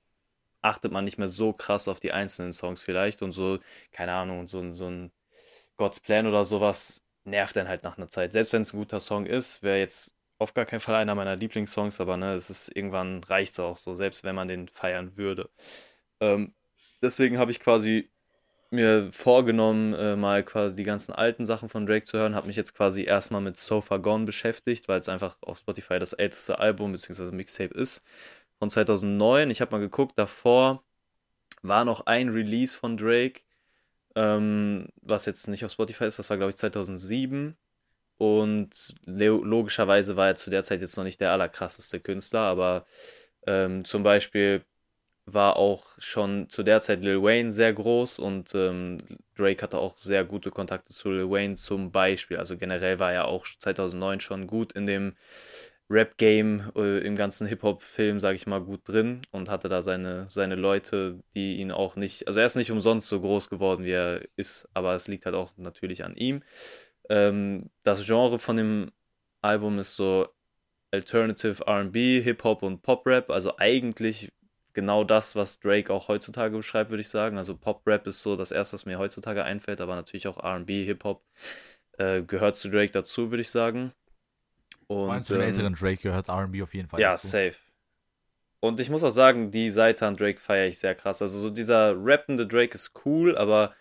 [0.62, 3.58] achtet man nicht mehr so krass auf die einzelnen Songs vielleicht und so,
[3.92, 5.12] keine Ahnung, so, so ein
[5.76, 8.32] God's Plan oder sowas nervt dann halt nach einer Zeit.
[8.32, 11.36] Selbst wenn es ein guter Song ist, wäre jetzt auf gar keinen Fall einer meiner
[11.36, 15.16] Lieblingssongs, aber ne, es ist irgendwann reicht es auch so, selbst wenn man den feiern
[15.16, 15.50] würde.
[16.20, 16.54] Ähm,
[17.02, 18.10] deswegen habe ich quasi
[18.70, 22.56] mir vorgenommen, äh, mal quasi die ganzen alten Sachen von Drake zu hören, habe mich
[22.56, 26.58] jetzt quasi erstmal mit So Far Gone beschäftigt, weil es einfach auf Spotify das älteste
[26.58, 27.30] Album bzw.
[27.32, 28.04] Mixtape ist
[28.58, 29.50] von 2009.
[29.50, 30.84] Ich habe mal geguckt, davor
[31.62, 33.40] war noch ein Release von Drake,
[34.18, 37.56] ähm, was jetzt nicht auf Spotify ist, das war glaube ich 2007
[38.16, 42.84] und logischerweise war er zu der Zeit jetzt noch nicht der allerkrasseste Künstler, aber
[43.46, 44.64] ähm, zum Beispiel
[45.24, 48.98] war auch schon zu der Zeit Lil Wayne sehr groß und ähm,
[49.36, 52.38] Drake hatte auch sehr gute Kontakte zu Lil Wayne zum Beispiel.
[52.38, 55.16] Also generell war er auch 2009 schon gut in dem
[55.90, 60.54] Rap-Game äh, im ganzen Hip-Hop-Film, sage ich mal, gut drin und hatte da seine, seine
[60.54, 64.22] Leute, die ihn auch nicht, also er ist nicht umsonst so groß geworden, wie er
[64.36, 66.42] ist, aber es liegt halt auch natürlich an ihm.
[67.08, 68.92] Ähm, das Genre von dem
[69.40, 70.28] Album ist so
[70.90, 74.30] Alternative RB, Hip-Hop und Pop-Rap, also eigentlich
[74.74, 77.38] genau das, was Drake auch heutzutage beschreibt, würde ich sagen.
[77.38, 81.24] Also Pop-Rap ist so das Erste, was mir heutzutage einfällt, aber natürlich auch RB, Hip-Hop
[81.98, 83.92] äh, gehört zu Drake dazu, würde ich sagen.
[84.88, 87.00] Und, Vor allem zu den ähm, älteren Drake gehört RB auf jeden Fall.
[87.00, 87.28] Ja, dazu.
[87.28, 87.56] safe.
[88.60, 91.22] Und ich muss auch sagen, die Seite an Drake feiere ich sehr krass.
[91.22, 93.74] Also so dieser rappende Drake ist cool, aber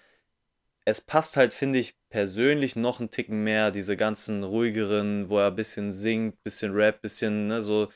[0.86, 5.48] es passt halt, finde ich, persönlich noch einen Ticken mehr, diese ganzen ruhigeren, wo er
[5.48, 7.90] ein bisschen singt, bisschen Rap, bisschen, ne, so,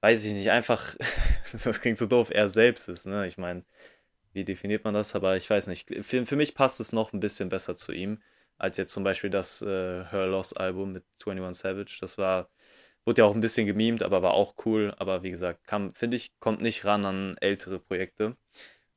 [0.00, 0.96] weiß ich nicht, einfach,
[1.64, 3.64] das klingt so doof, er selbst ist, ne, ich meine,
[4.32, 7.20] wie definiert man das, aber ich weiß nicht, für, für mich passt es noch ein
[7.20, 8.20] bisschen besser zu ihm
[8.58, 11.98] als jetzt zum Beispiel das äh, Her Loss Album mit 21 Savage.
[12.00, 12.50] Das war,
[13.04, 14.94] wurde ja auch ein bisschen gemimt, aber war auch cool.
[14.98, 15.60] Aber wie gesagt,
[15.92, 18.36] finde ich, kommt nicht ran an ältere Projekte.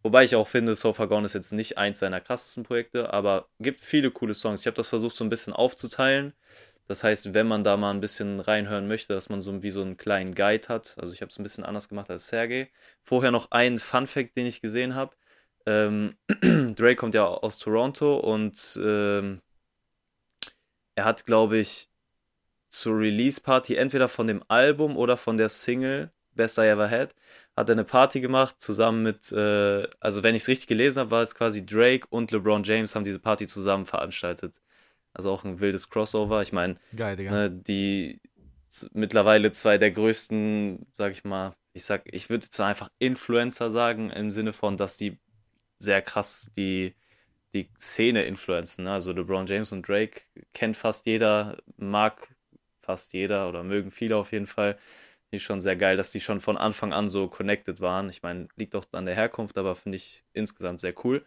[0.04, 3.50] Wobei ich auch finde, So Far Gone ist jetzt nicht eins seiner krassesten Projekte, aber
[3.60, 4.62] gibt viele coole Songs.
[4.62, 6.34] Ich habe das versucht so ein bisschen aufzuteilen.
[6.88, 9.82] Das heißt, wenn man da mal ein bisschen reinhören möchte, dass man so wie so
[9.82, 10.96] einen kleinen Guide hat.
[10.98, 12.70] Also ich habe es ein bisschen anders gemacht als Sergey.
[13.04, 15.15] Vorher noch ein Fun Fact, den ich gesehen habe.
[15.65, 16.15] Ähm,
[16.76, 19.41] Drake kommt ja aus Toronto und ähm,
[20.97, 21.89] er hat, glaube ich,
[22.69, 27.13] zur Release-Party entweder von dem Album oder von der Single Best I Ever Had,
[27.55, 31.12] hat er eine Party gemacht, zusammen mit, äh, also wenn ich es richtig gelesen habe,
[31.12, 34.60] war es quasi Drake und LeBron James haben diese Party zusammen veranstaltet.
[35.13, 36.41] Also auch ein wildes Crossover.
[36.41, 36.77] Ich meine,
[37.31, 38.19] ne, die
[38.93, 44.10] mittlerweile zwei der größten, sag ich mal, ich sag, ich würde zwar einfach Influencer sagen,
[44.10, 45.19] im Sinne von, dass die
[45.77, 46.95] sehr krass die
[47.53, 48.86] die Szene influenzen.
[48.86, 48.91] Ne?
[48.91, 50.21] Also LeBron James und Drake
[50.53, 52.36] kennt fast jeder, mag
[52.81, 54.73] fast jeder oder mögen viele auf jeden Fall.
[54.75, 58.10] Finde ich schon sehr geil, dass die schon von Anfang an so connected waren.
[58.10, 61.25] Ich meine, liegt auch an der Herkunft, aber finde ich insgesamt sehr cool.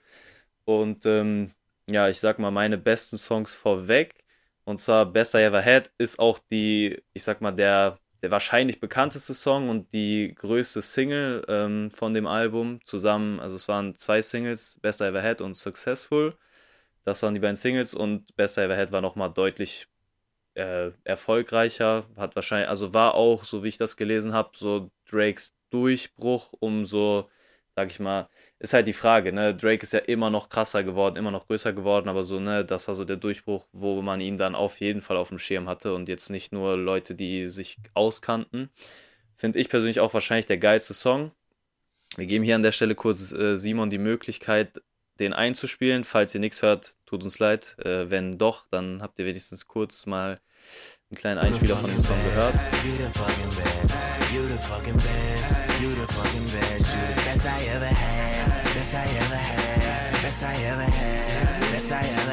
[0.64, 1.52] Und ähm,
[1.88, 4.24] ja, ich sag mal, meine besten Songs vorweg.
[4.64, 8.80] Und zwar Best I Ever Had ist auch die, ich sag mal, der der wahrscheinlich
[8.80, 13.40] bekannteste Song und die größte Single ähm, von dem Album zusammen.
[13.40, 16.36] Also es waren zwei Singles, Best I Ever Had und Successful.
[17.04, 19.88] Das waren die beiden Singles und Best I Ever Had war nochmal deutlich
[20.54, 22.06] äh, erfolgreicher.
[22.16, 26.84] Hat wahrscheinlich, also war auch, so wie ich das gelesen habe, so Drakes Durchbruch, um
[26.84, 27.30] so,
[27.76, 28.28] sag ich mal,
[28.60, 29.54] ist halt die Frage, ne?
[29.54, 32.88] Drake ist ja immer noch krasser geworden, immer noch größer geworden, aber so, ne, das
[32.88, 35.94] war so der Durchbruch, wo man ihn dann auf jeden Fall auf dem Schirm hatte
[35.94, 38.68] und jetzt nicht nur Leute, die sich auskannten.
[39.34, 41.32] Finde ich persönlich auch wahrscheinlich der geilste Song.
[42.16, 44.82] Wir geben hier an der Stelle kurz äh, Simon die Möglichkeit,
[45.20, 46.04] den einzuspielen.
[46.04, 47.76] Falls ihr nichts hört, tut uns leid.
[47.82, 50.38] Äh, wenn doch, dann habt ihr wenigstens kurz mal
[51.10, 52.54] einen kleinen Einspieler von dem Song gehört.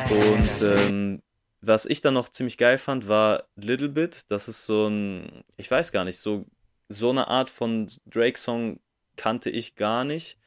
[0.10, 1.22] Und ähm,
[1.62, 4.32] was ich dann noch ziemlich geil fand, war Little Bit.
[4.32, 6.46] Das ist so ein, ich weiß gar nicht, so,
[6.90, 8.80] so eine Art von Drake-Song
[9.18, 10.40] kannte ich gar nicht,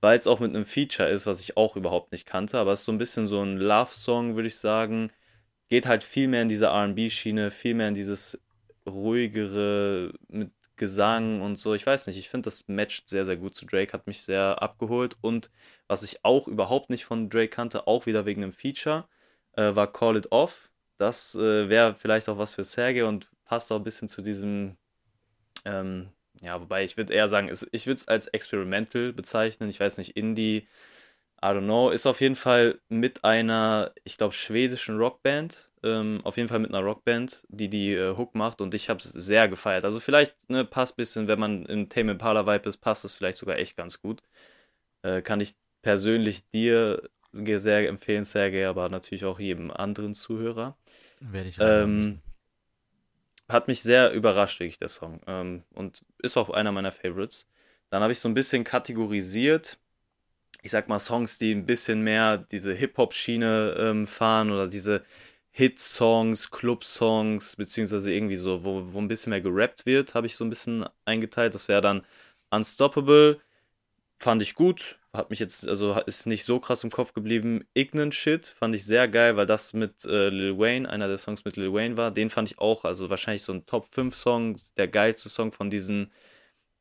[0.00, 2.58] weil es auch mit einem Feature ist, was ich auch überhaupt nicht kannte.
[2.58, 5.10] Aber es ist so ein bisschen so ein Love-Song, würde ich sagen.
[5.68, 8.40] Geht halt viel mehr in diese RB-Schiene, viel mehr in dieses
[8.86, 11.74] ruhigere, mit Gesang und so.
[11.74, 14.62] Ich weiß nicht, ich finde, das matcht sehr, sehr gut zu Drake, hat mich sehr
[14.62, 15.14] abgeholt.
[15.20, 15.50] Und
[15.86, 19.06] was ich auch überhaupt nicht von Drake kannte, auch wieder wegen einem Feature,
[19.52, 20.70] äh, war Call It Off.
[20.96, 24.78] Das äh, wäre vielleicht auch was für Sergei und passt auch ein bisschen zu diesem,
[25.66, 26.08] ähm,
[26.40, 29.68] ja, wobei ich würde eher sagen, ich würde es als experimental bezeichnen.
[29.68, 30.66] Ich weiß nicht, Indie,
[31.42, 36.36] I don't know, ist auf jeden Fall mit einer, ich glaube, schwedischen Rockband ähm, auf
[36.36, 39.48] jeden Fall mit einer Rockband, die die äh, Hook macht und ich habe es sehr
[39.48, 39.84] gefeiert.
[39.84, 43.14] Also vielleicht ne, passt ein bisschen, wenn man im Tame Impala Vibe ist, passt es
[43.14, 44.22] vielleicht sogar echt ganz gut.
[45.02, 50.76] Äh, kann ich persönlich dir sehr empfehlen, Sergej, aber natürlich auch jedem anderen Zuhörer.
[51.20, 52.20] Werde ich ähm,
[53.48, 55.20] Hat mich sehr überrascht, wirklich, der Song.
[55.26, 57.48] Ähm, und ist auch einer meiner Favorites.
[57.88, 59.78] Dann habe ich so ein bisschen kategorisiert.
[60.62, 65.02] Ich sag mal, Songs, die ein bisschen mehr diese Hip-Hop-Schiene ähm, fahren oder diese
[65.52, 70.44] Hit-Songs, Club-Songs, beziehungsweise irgendwie so, wo, wo ein bisschen mehr gerappt wird, habe ich so
[70.44, 71.54] ein bisschen eingeteilt.
[71.54, 72.06] Das wäre dann
[72.50, 73.40] Unstoppable,
[74.20, 77.64] fand ich gut, hat mich jetzt, also ist nicht so krass im Kopf geblieben.
[77.74, 81.44] Ignorant Shit fand ich sehr geil, weil das mit äh, Lil Wayne, einer der Songs
[81.44, 82.10] mit Lil Wayne war.
[82.10, 85.70] Den fand ich auch, also wahrscheinlich so ein Top 5 Song, der geilste Song von
[85.70, 86.12] diesen,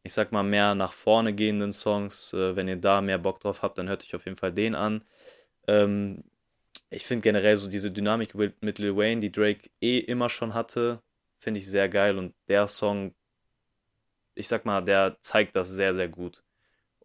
[0.04, 2.34] ich sag mal, mehr nach vorne gehenden Songs.
[2.34, 4.76] Äh, wenn ihr da mehr Bock drauf habt, dann hört euch auf jeden Fall den
[4.76, 5.04] an.
[5.68, 6.24] Ähm,
[6.90, 11.02] ich finde generell so diese Dynamik mit Lil Wayne, die Drake eh immer schon hatte,
[11.40, 13.14] finde ich sehr geil und der Song,
[14.36, 16.44] ich sag mal, der zeigt das sehr, sehr gut.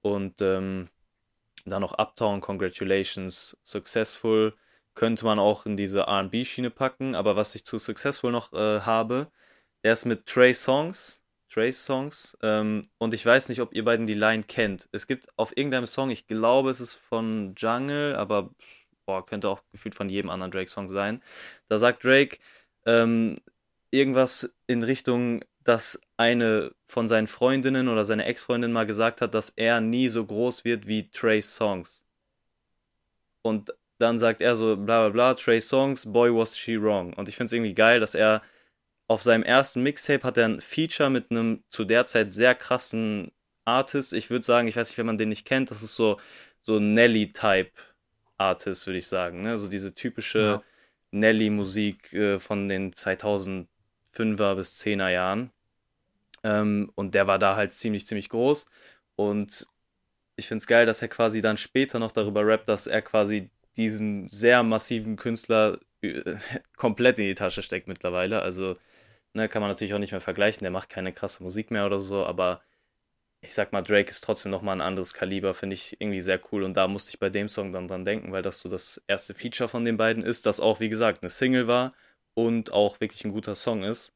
[0.03, 0.89] Und ähm,
[1.67, 4.55] dann noch Uptown, Congratulations, Successful,
[4.95, 9.31] könnte man auch in diese RB-Schiene packen, aber was ich zu Successful noch äh, habe,
[9.83, 11.24] der ist mit Trey Songs,
[11.55, 14.89] Trey's Songs, ähm, und ich weiß nicht, ob ihr beiden die Line kennt.
[14.91, 18.51] Es gibt auf irgendeinem Song, ich glaube, es ist von Jungle, aber
[19.07, 21.23] boah, könnte auch gefühlt von jedem anderen Drake-Song sein.
[21.69, 22.39] Da sagt Drake
[22.87, 23.37] ähm,
[23.93, 29.51] irgendwas in Richtung, dass eine von seinen Freundinnen oder seine Ex-Freundin mal gesagt hat, dass
[29.51, 32.05] er nie so groß wird wie Trey's Songs.
[33.43, 37.13] Und dann sagt er so, bla bla bla, Trey Songs, boy was she wrong.
[37.13, 38.41] Und ich finde es irgendwie geil, dass er
[39.07, 43.33] auf seinem ersten Mixtape hat er ein Feature mit einem zu der Zeit sehr krassen
[43.65, 44.13] Artist.
[44.13, 46.19] Ich würde sagen, ich weiß nicht, wenn man den nicht kennt, das ist so,
[46.63, 47.73] so Nelly-Type
[48.39, 49.43] Artist, würde ich sagen.
[49.43, 49.59] Ne?
[49.59, 50.63] So diese typische ja.
[51.11, 53.67] Nelly-Musik äh, von den 2005er
[54.57, 55.51] bis 10er Jahren.
[56.43, 58.67] Ähm, und der war da halt ziemlich, ziemlich groß.
[59.17, 59.67] Und
[60.37, 63.51] ich finde es geil, dass er quasi dann später noch darüber rappt, dass er quasi
[63.77, 66.37] diesen sehr massiven Künstler äh,
[66.77, 68.43] komplett in die Tasche steckt mittlerweile.
[68.43, 68.77] Also,
[69.35, 70.65] ne, kann man natürlich auch nicht mehr vergleichen.
[70.65, 72.63] Der macht keine krasse Musik mehr oder so, aber
[73.41, 76.63] ich sag mal, Drake ist trotzdem nochmal ein anderes Kaliber, finde ich irgendwie sehr cool.
[76.63, 79.35] Und da musste ich bei dem Song dann dran denken, weil das so das erste
[79.35, 81.93] Feature von den beiden ist, das auch, wie gesagt, eine Single war
[82.35, 84.15] und auch wirklich ein guter Song ist.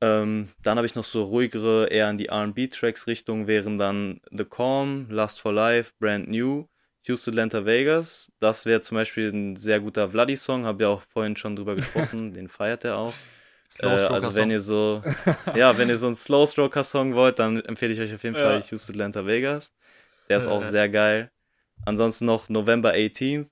[0.00, 4.44] Ähm, dann habe ich noch so ruhigere, eher in die RB-Tracks Richtung, wären dann The
[4.44, 6.66] Calm, Last for Life, Brand New,
[7.06, 8.32] Houston, Atlanta, Vegas.
[8.40, 12.32] Das wäre zum Beispiel ein sehr guter Vladi-Song, habe ja auch vorhin schon drüber gesprochen,
[12.32, 13.14] den feiert er auch.
[13.80, 15.02] Äh, also wenn ihr so,
[15.54, 18.36] ja, wenn ihr so einen Slow Stroker Song wollt, dann empfehle ich euch auf jeden
[18.36, 18.42] ja.
[18.42, 19.72] Fall Houston Atlanta Vegas.
[20.28, 21.30] Der ist auch sehr geil.
[21.84, 23.48] Ansonsten noch November 18th.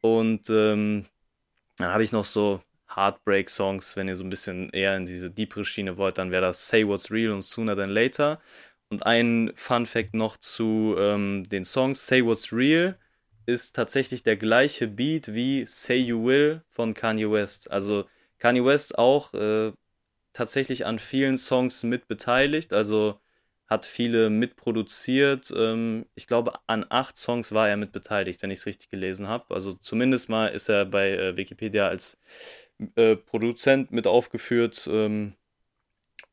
[0.00, 1.06] Und ähm,
[1.78, 2.60] dann habe ich noch so
[2.94, 6.42] Heartbreak Songs, wenn ihr so ein bisschen eher in diese deepere Schiene wollt, dann wäre
[6.42, 8.40] das Say What's Real und Sooner Than Later.
[8.88, 12.06] Und ein Fun Fact noch zu ähm, den Songs.
[12.06, 12.96] Say What's Real
[13.44, 17.70] ist tatsächlich der gleiche Beat wie Say You Will von Kanye West.
[17.70, 18.06] Also
[18.38, 19.72] Kanye West auch äh,
[20.32, 23.20] tatsächlich an vielen Songs mit beteiligt, also
[23.66, 25.52] hat viele mitproduziert.
[25.56, 29.28] Ähm, ich glaube, an acht Songs war er mit beteiligt, wenn ich es richtig gelesen
[29.28, 29.54] habe.
[29.54, 32.18] Also zumindest mal ist er bei äh, Wikipedia als
[32.96, 34.88] äh, Produzent mit aufgeführt.
[34.90, 35.34] Ähm,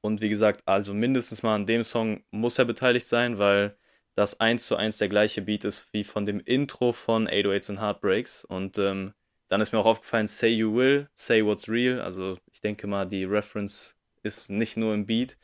[0.01, 3.75] und wie gesagt, also mindestens mal an dem Song muss er beteiligt sein, weil
[4.15, 7.81] das eins zu eins der gleiche Beat ist wie von dem Intro von 808s and
[7.81, 8.45] Heartbreaks.
[8.45, 9.13] Und ähm,
[9.53, 12.01] dann ist mir auch aufgefallen, Say You Will, Say What's Real.
[12.01, 15.37] Also ich denke mal, die Reference ist nicht nur im Beat.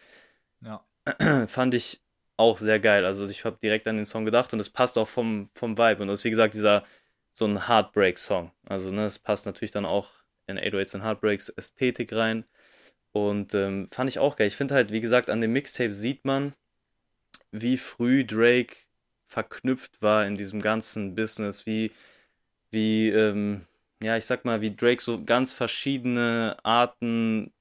[0.62, 0.84] Ja.
[1.46, 2.02] Fand ich
[2.36, 3.06] auch sehr geil.
[3.06, 6.02] Also ich habe direkt an den Song gedacht und es passt auch vom, vom Vibe.
[6.02, 6.86] Und das ist wie gesagt dieser
[7.34, 8.52] so ein Heartbreak-Song.
[8.66, 10.10] Also ne, es passt natürlich dann auch
[10.48, 12.46] in 808s and Heartbreaks Ästhetik rein.
[13.12, 14.48] Und ähm, fand ich auch geil.
[14.48, 16.56] Ich finde halt, wie gesagt, an dem Mixtape sieht man,
[17.52, 18.76] wie früh Drake
[19.28, 21.92] verknüpft war in diesem ganzen Business, wie,
[22.72, 23.68] wie ähm,
[24.02, 27.54] ja, ich sag mal, wie Drake so ganz verschiedene Arten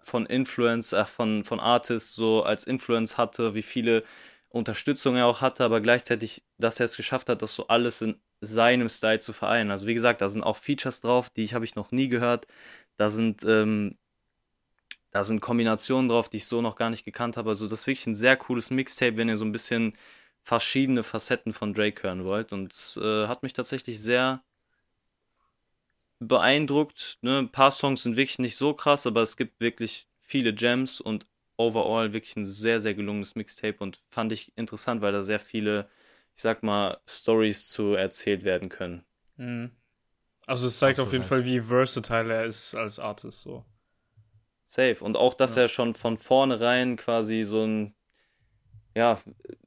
[0.00, 4.04] von Influence, äh, von, von Artists so als Influence hatte, wie viele
[4.50, 8.16] Unterstützung er auch hatte, aber gleichzeitig, dass er es geschafft hat, das so alles in
[8.40, 9.70] seinem Style zu vereinen.
[9.70, 12.46] Also wie gesagt, da sind auch Features drauf, die ich habe ich noch nie gehört.
[12.96, 13.98] Da sind ähm,
[15.10, 17.50] da sind Kombinationen drauf, die ich so noch gar nicht gekannt habe.
[17.50, 19.94] Also das ist wirklich ein sehr cooles Mixtape, wenn ihr so ein bisschen
[20.42, 22.52] verschiedene Facetten von Drake hören wollt.
[22.52, 24.42] Und es äh, hat mich tatsächlich sehr
[26.20, 27.18] beeindruckt.
[27.22, 27.38] Ne?
[27.38, 31.26] Ein paar Songs sind wirklich nicht so krass, aber es gibt wirklich viele Gems und
[31.56, 35.88] overall wirklich ein sehr, sehr gelungenes Mixtape und fand ich interessant, weil da sehr viele,
[36.34, 39.04] ich sag mal, Stories zu erzählt werden können.
[39.36, 39.72] Mhm.
[40.46, 41.24] Also es zeigt auf jeden.
[41.24, 43.64] Fall, wie versatile er ist als Artist so.
[44.64, 44.96] Safe.
[45.04, 45.62] Und auch, dass ja.
[45.62, 47.94] er schon von vornherein quasi so ein,
[48.94, 49.20] ja,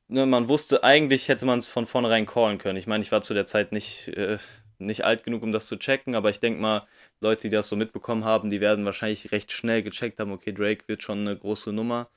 [0.08, 2.78] ne, man wusste, eigentlich hätte man es von vornherein callen können.
[2.78, 4.38] Ich meine, ich war zu der Zeit nicht äh,
[4.86, 6.88] nicht alt genug, um das zu checken, aber ich denke mal,
[7.20, 10.88] Leute, die das so mitbekommen haben, die werden wahrscheinlich recht schnell gecheckt haben, okay, Drake
[10.88, 12.10] wird schon eine große Nummer.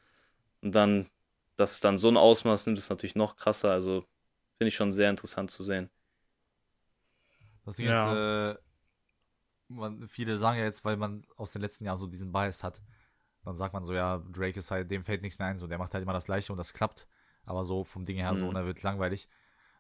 [0.63, 1.09] Und dann,
[1.57, 3.71] dass es dann so ein Ausmaß nimmt, ist natürlich noch krasser.
[3.71, 4.07] Also
[4.57, 5.91] finde ich schon sehr interessant zu sehen.
[7.65, 8.53] Das Ding ja.
[8.53, 8.61] ist, äh,
[9.69, 12.83] man, viele sagen ja jetzt, weil man aus den letzten Jahren so diesen Bias hat,
[13.45, 15.79] dann sagt man so, ja, Drake ist halt, dem fällt nichts mehr ein, so, der
[15.79, 17.07] macht halt immer das Gleiche und das klappt.
[17.45, 18.37] Aber so vom Ding her mhm.
[18.37, 19.29] so, und er wird langweilig.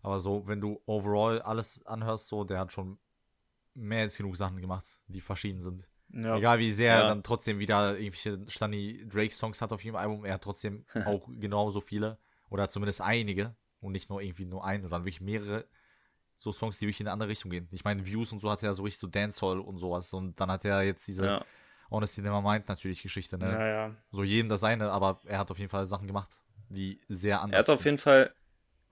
[0.04, 2.98] Aber so, wenn du overall alles anhörst, so, der hat schon
[3.72, 5.88] mehr als genug Sachen gemacht, die verschieden sind.
[6.10, 6.36] Ja.
[6.36, 7.00] Egal wie sehr ja.
[7.00, 11.26] er dann trotzdem wieder irgendwelche Stani Drake-Songs hat auf jedem Album, er hat trotzdem auch
[11.40, 12.18] genauso viele.
[12.50, 13.56] Oder zumindest einige.
[13.80, 15.64] Und nicht nur irgendwie nur ein, sondern wirklich mehrere
[16.36, 17.68] so Songs, die wirklich in eine andere Richtung gehen.
[17.72, 20.12] Ich meine, Views und so hat er so richtig so Dancehall und sowas.
[20.12, 21.44] Und dann hat er jetzt diese ja.
[21.90, 23.50] Honesty Never Mind natürlich Geschichte, ne?
[23.50, 23.94] Ja, ja.
[24.10, 26.30] So jedem das seine, aber er hat auf jeden Fall Sachen gemacht,
[26.68, 28.34] die sehr anders Er hat auf jeden Fall,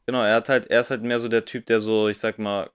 [0.06, 2.38] genau, er hat halt, er ist halt mehr so der Typ, der so, ich sag
[2.38, 2.70] mal,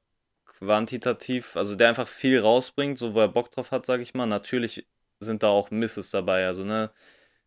[0.46, 4.26] quantitativ, also der einfach viel rausbringt, so wo er Bock drauf hat, sag ich mal.
[4.26, 4.88] Natürlich
[5.20, 6.92] sind da auch Misses dabei, also ne,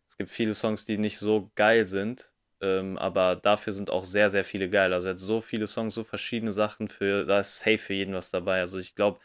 [0.09, 4.31] es gibt viele Songs, die nicht so geil sind, ähm, aber dafür sind auch sehr,
[4.31, 4.93] sehr viele geil.
[4.93, 8.15] Also er hat so viele Songs, so verschiedene Sachen für, da ist safe für jeden
[8.15, 8.61] was dabei.
[8.61, 9.21] Also ich glaube,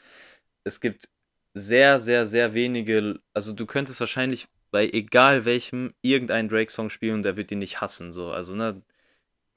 [0.64, 1.10] es gibt
[1.54, 7.24] sehr, sehr, sehr wenige, also du könntest wahrscheinlich bei egal welchem irgendeinen Drake-Song spielen und
[7.24, 8.32] der wird ihn nicht hassen, so.
[8.32, 8.82] Also, ne,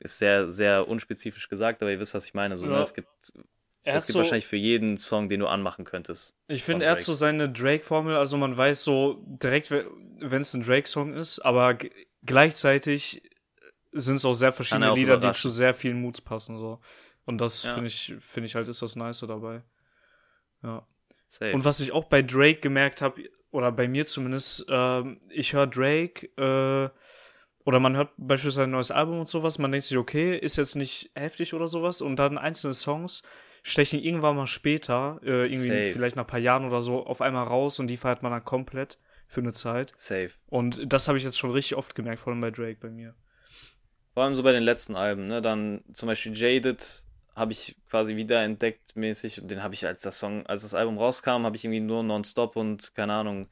[0.01, 2.57] ist sehr, sehr unspezifisch gesagt, aber ihr wisst, was ich meine.
[2.57, 2.77] So, ne, ja.
[2.79, 3.09] ne, es gibt
[3.89, 6.37] er es gibt so, wahrscheinlich für jeden Song, den du anmachen könntest.
[6.47, 10.63] Ich finde, er hat so seine Drake-Formel, also man weiß so direkt, wenn es ein
[10.63, 11.79] Drake-Song ist, aber
[12.23, 13.23] gleichzeitig
[13.93, 16.59] sind es auch sehr verschiedene auch Lieder, die zu sehr vielen Moods passen.
[16.59, 16.81] So.
[17.25, 17.73] Und das ja.
[17.73, 19.63] finde ich, finde ich halt, ist das Nice dabei.
[20.63, 20.87] Ja.
[21.27, 21.55] Safe.
[21.55, 25.67] Und was ich auch bei Drake gemerkt habe, oder bei mir zumindest, äh, ich höre
[25.67, 26.91] Drake, äh,
[27.69, 30.75] oder man hört beispielsweise ein neues Album und sowas, man denkt sich, okay, ist jetzt
[30.75, 33.23] nicht heftig oder sowas, und dann einzelne Songs
[33.63, 35.93] stechen irgendwann mal später, äh, irgendwie Safe.
[35.93, 38.43] vielleicht nach ein paar Jahren oder so, auf einmal raus und die feiert man dann
[38.43, 39.93] komplett für eine Zeit.
[39.97, 40.31] Safe.
[40.47, 43.15] Und das habe ich jetzt schon richtig oft gemerkt, vor allem bei Drake bei mir.
[44.15, 45.43] Vor allem so bei den letzten Alben, ne?
[45.43, 47.05] Dann zum Beispiel Jaded
[47.37, 50.73] habe ich quasi wieder entdeckt mäßig und den habe ich als das Song, als das
[50.73, 53.51] Album rauskam, habe ich irgendwie nur nonstop und keine Ahnung,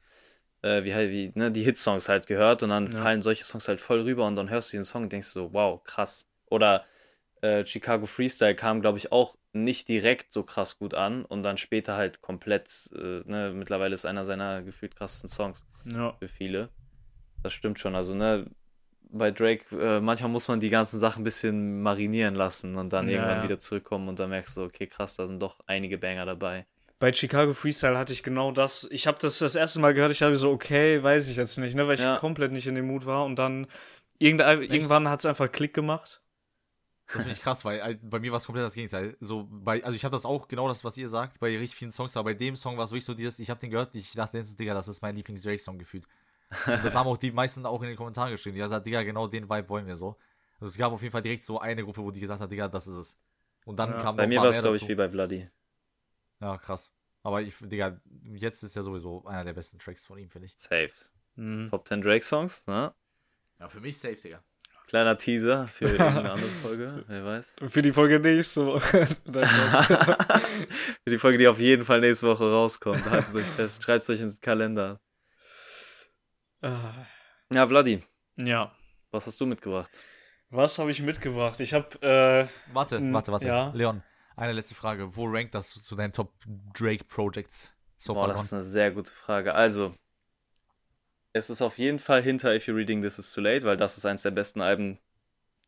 [0.67, 2.99] äh, wie halt, wie, ne, die Hitsongs halt gehört und dann ja.
[2.99, 5.53] fallen solche Songs halt voll rüber und dann hörst du den Song und denkst so,
[5.53, 6.29] wow, krass.
[6.47, 6.85] Oder
[7.41, 11.57] äh, Chicago Freestyle kam, glaube ich, auch nicht direkt so krass gut an und dann
[11.57, 16.15] später halt komplett, äh, ne, mittlerweile ist einer seiner gefühlt krassesten Songs ja.
[16.19, 16.71] für viele.
[17.43, 17.95] Das stimmt schon.
[17.95, 18.47] Also, ne,
[19.09, 23.07] bei Drake, äh, manchmal muss man die ganzen Sachen ein bisschen marinieren lassen und dann
[23.07, 23.45] ja, irgendwann ja.
[23.45, 26.67] wieder zurückkommen und dann merkst du, okay, krass, da sind doch einige Banger dabei.
[26.99, 28.89] Bei Chicago Freestyle hatte ich genau das.
[28.91, 31.75] Ich habe das das erste Mal gehört, ich habe so, okay, weiß ich jetzt nicht,
[31.75, 32.17] ne, weil ich ja.
[32.17, 33.67] komplett nicht in dem Mut war und dann
[34.19, 36.23] irgendwann hat es einfach Klick gemacht.
[37.07, 39.17] Das finde ich krass, weil äh, bei mir war es komplett das Gegenteil.
[39.21, 41.93] So bei, also ich habe das auch genau das, was ihr sagt, bei richtig vielen
[41.93, 44.13] Songs, aber bei dem Song war es wirklich so dieses, ich habe den gehört, ich
[44.13, 46.07] dachte, Digga, das ist mein Lieblings-Drake-Song gefühlt.
[46.67, 48.57] Und das haben auch die meisten auch in den Kommentaren geschrieben.
[48.57, 50.17] Die haben gesagt, Digga, genau den Vibe wollen wir so.
[50.59, 52.69] Also es gab auf jeden Fall direkt so eine Gruppe, wo die gesagt hat, Digga,
[52.69, 53.19] das ist es.
[53.67, 55.49] Und dann ja, kam Bei mir war es, glaube ich, wie bei Vladi.
[56.41, 56.93] Ja, krass.
[57.23, 60.55] Aber ich, Digga, jetzt ist ja sowieso einer der besten Tracks von ihm, finde ich.
[60.57, 60.93] Safe.
[61.35, 61.69] Mhm.
[61.69, 62.95] Top 10 Drake-Songs, ne?
[63.59, 64.43] Ja, für mich safe, Digga.
[64.87, 67.57] Kleiner Teaser für eine andere Folge, wer weiß.
[67.69, 69.07] Für die Folge nächste Woche.
[71.05, 73.05] für die Folge, die auf jeden Fall nächste Woche rauskommt.
[73.11, 75.01] Haltet euch fest, schreibt es euch ins Kalender.
[76.63, 77.07] Ah.
[77.53, 78.05] Ja, Vladi.
[78.37, 78.73] Ja.
[79.11, 80.05] Was hast du mitgebracht?
[80.51, 81.59] Was habe ich mitgebracht?
[81.59, 81.89] Ich habe.
[82.03, 83.47] Äh, warte, warte, warte.
[83.47, 83.73] Ja.
[83.75, 84.03] Leon,
[84.37, 85.17] eine letzte Frage.
[85.17, 86.33] Wo rankt das zu deinen Top
[86.75, 89.55] Drake Projects so Boah, das ist eine sehr gute Frage.
[89.55, 89.95] Also,
[91.33, 93.97] es ist auf jeden Fall hinter If You're Reading This Is Too Late, weil das
[93.97, 94.99] ist eines der besten Alben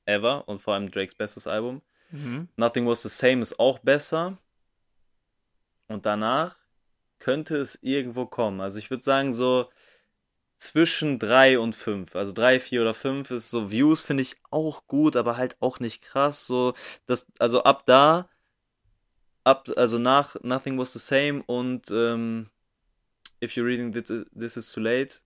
[0.05, 1.83] ever und vor allem Drakes bestes Album.
[2.11, 2.49] Mhm.
[2.57, 4.39] Nothing Was the Same ist auch besser.
[5.89, 6.57] Und danach
[7.19, 8.61] könnte es irgendwo kommen.
[8.61, 9.71] Also ich würde sagen, so
[10.59, 12.15] zwischen 3 und 5.
[12.17, 15.81] Also 3, 4 oder 5 ist so Views, finde ich auch gut, aber halt auch
[15.81, 16.47] nicht krass.
[16.47, 16.75] So,
[17.07, 18.29] das, also ab da,
[19.49, 22.51] ab, also nach Nothing Was the Same und ähm,
[23.43, 25.17] If You're Reading This Is, This Is Too Late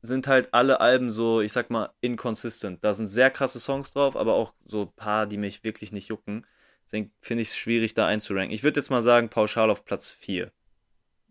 [0.00, 2.84] sind halt alle Alben so, ich sag mal, inconsistent.
[2.84, 6.08] Da sind sehr krasse Songs drauf, aber auch so ein paar, die mich wirklich nicht
[6.08, 6.44] jucken.
[6.84, 8.52] Deswegen finde ich es schwierig, da einzuranken.
[8.52, 10.50] Ich würde jetzt mal sagen, pauschal auf Platz 4.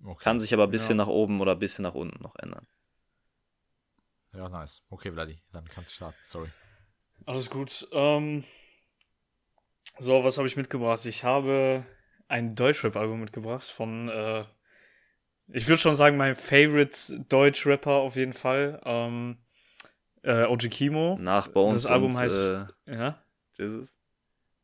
[0.03, 0.23] Okay.
[0.23, 1.05] Kann sich aber ein bisschen ja.
[1.05, 2.65] nach oben oder ein bisschen nach unten noch ändern.
[4.33, 4.81] Ja, nice.
[4.89, 6.17] Okay, Vladi, dann kannst du starten.
[6.23, 6.49] Sorry.
[7.25, 7.87] Alles gut.
[7.91, 8.45] Ähm,
[9.99, 11.05] so, was habe ich mitgebracht?
[11.05, 11.85] Ich habe
[12.31, 14.43] ein Deutschrap-Album mitgebracht von äh,
[15.53, 18.81] ich würde schon sagen, mein Favorite Deutsch-Rapper auf jeden Fall.
[18.85, 19.37] Ähm,
[20.23, 21.17] äh, OG Kimo.
[21.19, 21.83] Nach Bones.
[21.83, 22.67] Das Album und, heißt.
[22.87, 23.17] Äh, ja?
[23.57, 23.97] Jesus?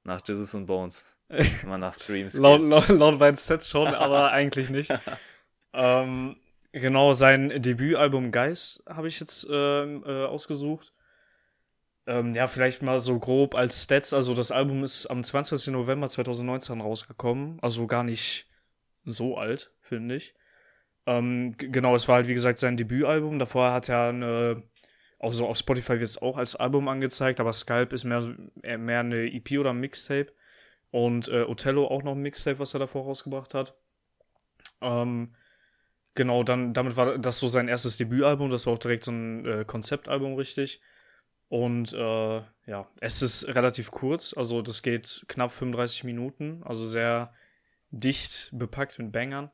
[0.04, 1.06] Nach Jesus und Bones.
[1.64, 2.36] Immer nach Streams.
[2.36, 4.94] laut, laut, laut meinen Sets schon, aber eigentlich nicht.
[5.74, 6.38] ähm,
[6.72, 10.94] genau, sein Debütalbum Geist habe ich jetzt ähm, äh, ausgesucht.
[12.08, 14.14] Ähm, ja, vielleicht mal so grob als Stats.
[14.14, 15.68] Also, das Album ist am 20.
[15.74, 17.60] November 2019 rausgekommen.
[17.62, 18.48] Also gar nicht
[19.04, 20.34] so alt, finde ich.
[21.06, 23.40] Ähm, genau, es war halt wie gesagt sein Debütalbum.
[23.40, 24.64] Davor hat er eine,
[25.20, 28.36] auch so auf Spotify wird es auch als Album angezeigt, aber Skype ist mehr,
[28.78, 30.34] mehr eine EP oder ein Mixtape.
[30.92, 33.76] Und äh, Othello auch noch ein Mixtape, was er davor rausgebracht hat.
[34.82, 35.36] Ähm,
[36.14, 38.50] genau, dann, damit war das so sein erstes Debütalbum.
[38.50, 40.82] Das war auch direkt so ein äh, Konzeptalbum, richtig.
[41.50, 47.34] Und äh, ja, es ist relativ kurz, also das geht knapp 35 Minuten, also sehr
[47.90, 49.50] dicht bepackt mit Bangern.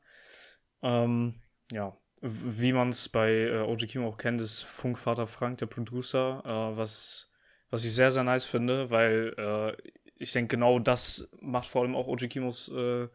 [0.82, 1.40] Ähm,
[1.70, 6.42] ja, wie man es bei äh, OG Kimo auch kennt, ist Funkvater Frank, der Producer,
[6.44, 7.30] äh, was,
[7.70, 11.94] was ich sehr, sehr nice finde, weil äh, ich denke, genau das macht vor allem
[11.94, 13.08] auch OG Kimos äh,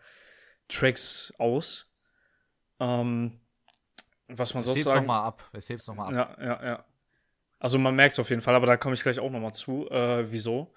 [0.68, 1.92] Tracks aus.
[2.80, 3.40] Ähm,
[4.28, 5.00] was man sonst hebt sagen.
[5.02, 5.50] nochmal ab.
[5.54, 6.38] Es hebt nochmal ab.
[6.40, 6.86] Ja, ja, ja.
[7.60, 9.88] Also man merkt es auf jeden Fall, aber da komme ich gleich auch nochmal zu,
[9.90, 10.74] äh, wieso.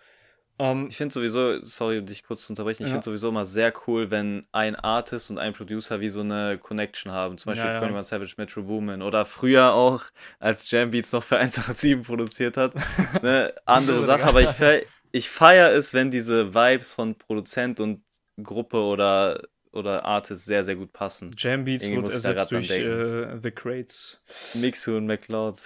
[0.59, 2.95] Ähm, Ich finde sowieso, sorry, dich kurz zu unterbrechen, ich Ja.
[2.95, 7.11] finde sowieso immer sehr cool, wenn ein Artist und ein Producer wie so eine Connection
[7.13, 7.39] haben.
[7.39, 7.81] Zum Beispiel Ja, ja.
[7.81, 10.03] 21 Savage Metro Boomin oder früher auch,
[10.41, 12.75] als Jam Beats noch für 187 produziert hat.
[13.23, 18.03] ne, andere Sache, aber ich, fe ich feiere es, wenn diese Vibes von Produzent und
[18.43, 21.35] Gruppe oder, oder Artist sehr, sehr gut passen.
[21.39, 24.21] Jam Beats wird ersetzt durch äh, The Crates.
[24.55, 25.57] Mixu und McLeod.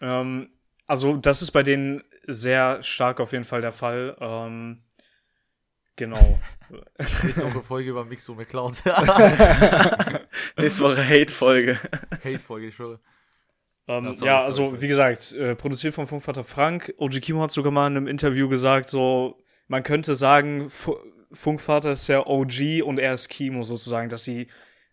[0.00, 0.50] Ähm,
[0.90, 4.16] also das ist bei denen sehr stark auf jeden Fall der Fall.
[4.20, 4.82] Ähm,
[5.94, 6.40] genau.
[7.22, 8.74] Nächste Woche Folge über Mixo McCloud.
[10.58, 11.78] Nächste Woche Hate-Folge.
[12.24, 12.98] Hate-Folge, ich schwöre.
[13.86, 16.92] Ähm, Ja, ja, also sorry, wie gesagt, äh, produziert von Funkvater Frank.
[16.98, 19.38] OG Kimo hat sogar mal in einem Interview gesagt, so,
[19.68, 20.96] man könnte sagen, Fu
[21.32, 24.48] Funkvater ist der OG und er ist Kimo sozusagen, dass sie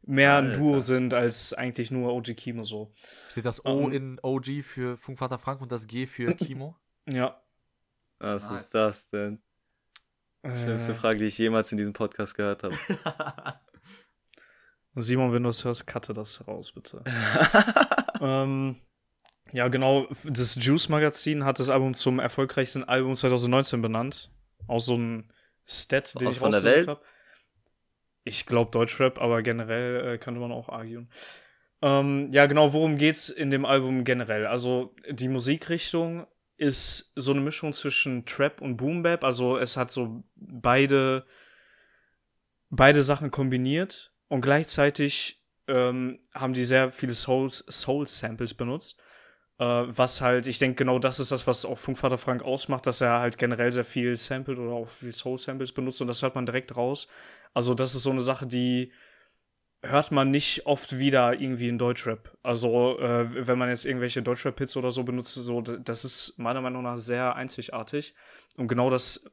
[0.07, 0.57] mehr ein Alter.
[0.59, 2.93] Duo sind als eigentlich nur OG Kimo so.
[3.29, 3.91] Steht das O Ähm.
[3.93, 6.75] in OG für Funkvater Frank und das G für Kimo?
[7.09, 7.41] Ja.
[8.19, 8.61] Was Nice.
[8.61, 9.41] ist das denn?
[10.43, 12.75] Schlimmste Äh, Frage, die ich jemals in diesem Podcast gehört habe.
[14.95, 17.03] Simon, wenn du das hörst, cutte das raus, bitte.
[18.21, 18.77] ähm,
[19.51, 20.07] ja, genau.
[20.25, 24.31] Das Juice Magazin hat das Album zum erfolgreichsten Album 2019 benannt.
[24.67, 25.31] Auch so ein
[25.67, 26.87] Stat, den Aus ich von der Welt?
[26.87, 27.03] hab.
[28.28, 31.07] Ich glaube Deutschrap, aber generell äh, könnte man auch argue.
[31.82, 34.45] Ähm, ja, genau, worum geht's in dem Album generell?
[34.47, 39.23] Also die Musikrichtung ist so eine Mischung zwischen Trap und Boom Bap.
[39.23, 41.25] Also es hat so beide
[42.69, 48.99] beide Sachen kombiniert und gleichzeitig ähm, haben die sehr viele Souls, Soul Samples benutzt.
[49.59, 53.01] Äh, was halt, ich denke, genau das ist das, was auch Funkvater Frank ausmacht, dass
[53.01, 56.35] er halt generell sehr viel samplet oder auch viel Soul Samples benutzt und das hört
[56.35, 57.07] man direkt raus.
[57.53, 58.91] Also, das ist so eine Sache, die
[59.81, 62.37] hört man nicht oft wieder irgendwie in Deutschrap.
[62.43, 66.83] Also, äh, wenn man jetzt irgendwelche Deutschrap-Hits oder so benutzt, so, das ist meiner Meinung
[66.83, 68.13] nach sehr einzigartig.
[68.57, 69.25] Und genau das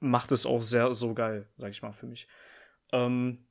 [0.00, 2.28] macht es auch sehr so geil, sag ich mal, für mich.
[2.92, 3.46] Ähm,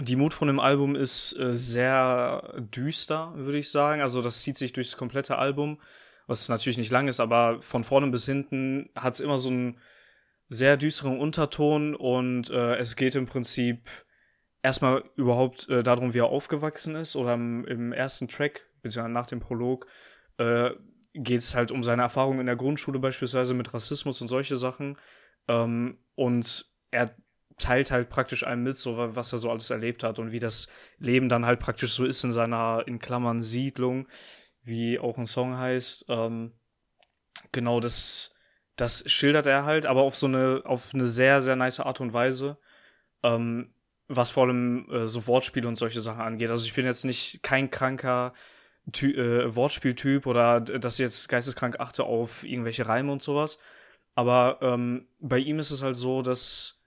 [0.00, 4.00] die Mut von dem Album ist äh, sehr düster, würde ich sagen.
[4.00, 5.80] Also das zieht sich durchs komplette Album,
[6.26, 9.78] was natürlich nicht lang ist, aber von vorne bis hinten hat es immer so einen
[10.48, 13.88] sehr düsteren Unterton und äh, es geht im Prinzip
[14.62, 19.26] erstmal überhaupt äh, darum, wie er aufgewachsen ist oder im, im ersten Track, beziehungsweise nach
[19.26, 19.86] dem Prolog,
[20.38, 20.70] äh,
[21.14, 24.96] geht es halt um seine Erfahrungen in der Grundschule beispielsweise mit Rassismus und solche Sachen.
[25.48, 27.14] Ähm, und er
[27.62, 30.38] teilt halt praktisch einem mit, so wa- was er so alles erlebt hat und wie
[30.38, 34.08] das Leben dann halt praktisch so ist in seiner, in Klammern, Siedlung,
[34.64, 36.06] wie auch ein Song heißt.
[36.08, 36.52] Ähm,
[37.52, 38.34] genau, das,
[38.76, 42.12] das schildert er halt, aber auf so eine, auf eine sehr, sehr nice Art und
[42.12, 42.58] Weise.
[43.22, 43.74] Ähm,
[44.08, 46.50] was vor allem äh, so Wortspiele und solche Sachen angeht.
[46.50, 48.34] Also ich bin jetzt nicht kein kranker
[48.92, 53.58] Ty äh, Wortspieltyp oder dass ich jetzt geisteskrank achte auf irgendwelche Reime und sowas.
[54.14, 56.81] Aber ähm, bei ihm ist es halt so, dass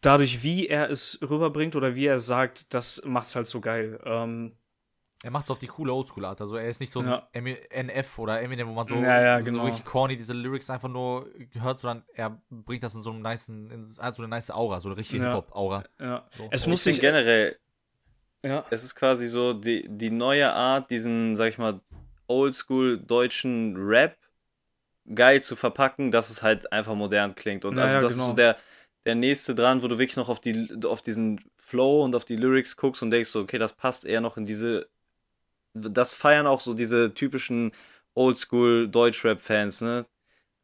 [0.00, 4.00] dadurch, wie er es rüberbringt oder wie er es sagt, das macht's halt so geil.
[4.04, 4.56] Ähm,
[5.22, 6.40] Er macht es auf die coole Oldschool-Art.
[6.42, 7.26] Also er ist nicht so ein Ja.
[7.32, 9.64] NF oder Eminem, wo man so, Ja, ja, so genau.
[9.64, 13.70] richtig corny diese Lyrics einfach nur hört, sondern er bringt das in so einem niceen,
[13.70, 15.30] in so eine nice Aura, so eine richtige Ja.
[15.30, 15.84] Hip-Hop-Aura.
[15.98, 16.28] ja.
[16.36, 16.46] So.
[16.50, 17.58] Es muss sich generell,
[18.42, 18.64] ja.
[18.70, 21.80] es ist quasi so die, die neue Art, diesen, sag ich mal,
[22.28, 24.16] oldschool deutschen Rap
[25.14, 27.64] geil zu verpacken, dass es halt einfach modern klingt.
[27.64, 28.24] Und also das genau.
[28.24, 28.56] ist so der,
[29.06, 32.36] der nächste dran, wo du wirklich noch auf, die, auf diesen Flow und auf die
[32.36, 34.88] Lyrics guckst und denkst so, okay, das passt eher noch in diese.
[35.72, 37.72] Das feiern auch so diese typischen
[38.14, 40.06] oldschool Deutschrap-Fans, ne?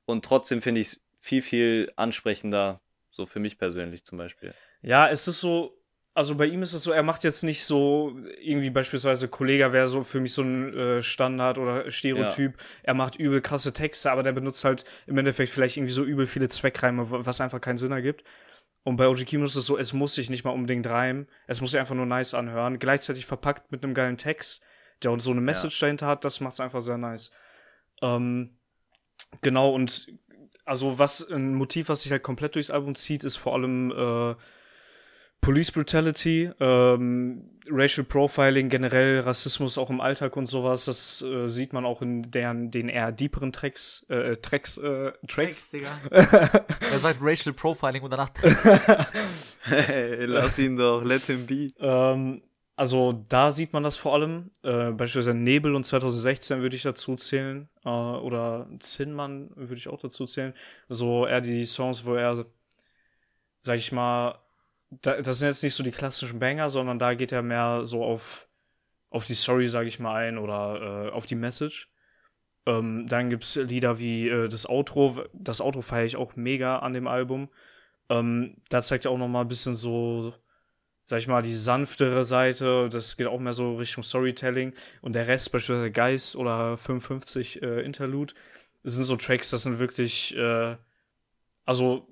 [0.07, 2.80] Und trotzdem finde ich es viel, viel ansprechender,
[3.11, 4.55] so für mich persönlich zum Beispiel.
[4.80, 5.78] Ja, es ist so,
[6.15, 9.87] also bei ihm ist es so, er macht jetzt nicht so, irgendwie beispielsweise Kollega wäre
[9.87, 12.57] so für mich so ein äh, Standard oder Stereotyp.
[12.83, 16.27] Er macht übel krasse Texte, aber der benutzt halt im Endeffekt vielleicht irgendwie so übel
[16.27, 18.25] viele Zweckreime, wa- was einfach keinen Sinn ergibt.
[18.85, 21.61] Und bei Oji Kimo ist es so, es muss sich nicht mal unbedingt reimen, es
[21.61, 24.63] muss sich einfach nur nice anhören, gleichzeitig verpackt mit einem geilen Text,
[25.03, 27.31] der uns so eine Message dahinter hat, das macht's einfach sehr nice.
[28.03, 28.59] Ähm,
[29.41, 30.09] genau, und
[30.65, 34.35] also was ein Motiv, was sich halt komplett durchs Album zieht, ist vor allem äh,
[35.43, 40.84] Police Brutality, ähm, Racial Profiling, generell Rassismus auch im Alltag und sowas.
[40.84, 45.70] Das äh, sieht man auch in deren, den eher deeperen Tracks, äh, Tracks, äh, Tracks.
[45.70, 45.99] Digga.
[46.11, 48.64] er sagt Racial Profiling und danach Tricks.
[49.64, 51.72] Hey, lass ihn doch, let him be.
[51.78, 52.43] Ähm,
[52.76, 54.51] also da sieht man das vor allem.
[54.62, 57.68] Äh, beispielsweise Nebel und 2016 würde ich dazu zählen.
[57.84, 60.55] Äh, oder Zinnmann würde ich auch dazu zählen.
[60.88, 62.47] So eher die Songs, wo er,
[63.61, 64.41] sag ich mal,
[65.01, 68.49] das sind jetzt nicht so die klassischen Banger, sondern da geht er mehr so auf,
[69.11, 71.90] auf die Story, sag ich mal, ein oder äh, auf die Message.
[72.66, 75.24] Ähm, dann gibt's Lieder wie äh, das Outro.
[75.32, 77.49] Das Outro feiere ich auch mega an dem Album.
[78.09, 80.34] Ähm, da zeigt er auch noch mal ein bisschen so,
[81.07, 82.88] sag ich mal, die sanftere Seite.
[82.90, 84.74] Das geht auch mehr so Richtung Storytelling.
[85.01, 88.34] Und der Rest, beispielsweise Geist oder 55 äh, Interlude,
[88.84, 90.76] sind so Tracks, das sind wirklich, äh,
[91.64, 92.09] also,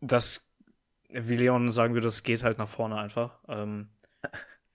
[0.00, 0.51] das,
[1.12, 3.38] wie Leon sagen würde, das geht halt nach vorne einfach.
[3.48, 3.90] Ähm,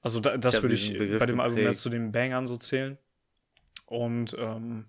[0.01, 2.97] also, da, das würde ich bei dem Album mehr zu den Bangern so zählen.
[3.85, 4.85] Und ähm,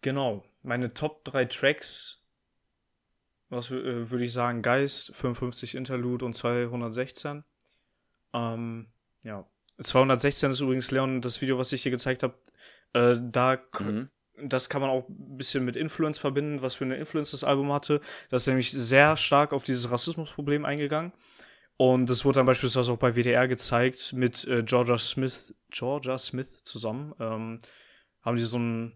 [0.00, 2.24] genau, meine Top 3 Tracks,
[3.48, 7.44] was äh, würde ich sagen, Geist, 55 Interlude und 216.
[8.32, 8.88] Ähm,
[9.24, 9.46] ja.
[9.82, 12.38] 216 ist übrigens, Leon, das Video, was ich dir gezeigt habe,
[12.92, 14.10] äh, da mhm.
[14.42, 17.72] Das kann man auch ein bisschen mit Influence verbinden, was für eine Influence das Album
[17.72, 18.00] hatte.
[18.30, 21.12] Das ist nämlich sehr stark auf dieses Rassismusproblem eingegangen.
[21.76, 26.62] Und das wurde dann beispielsweise auch bei WDR gezeigt mit äh, Georgia Smith, Georgia Smith
[26.62, 27.14] zusammen.
[27.18, 27.58] Ähm,
[28.22, 28.92] haben die so ein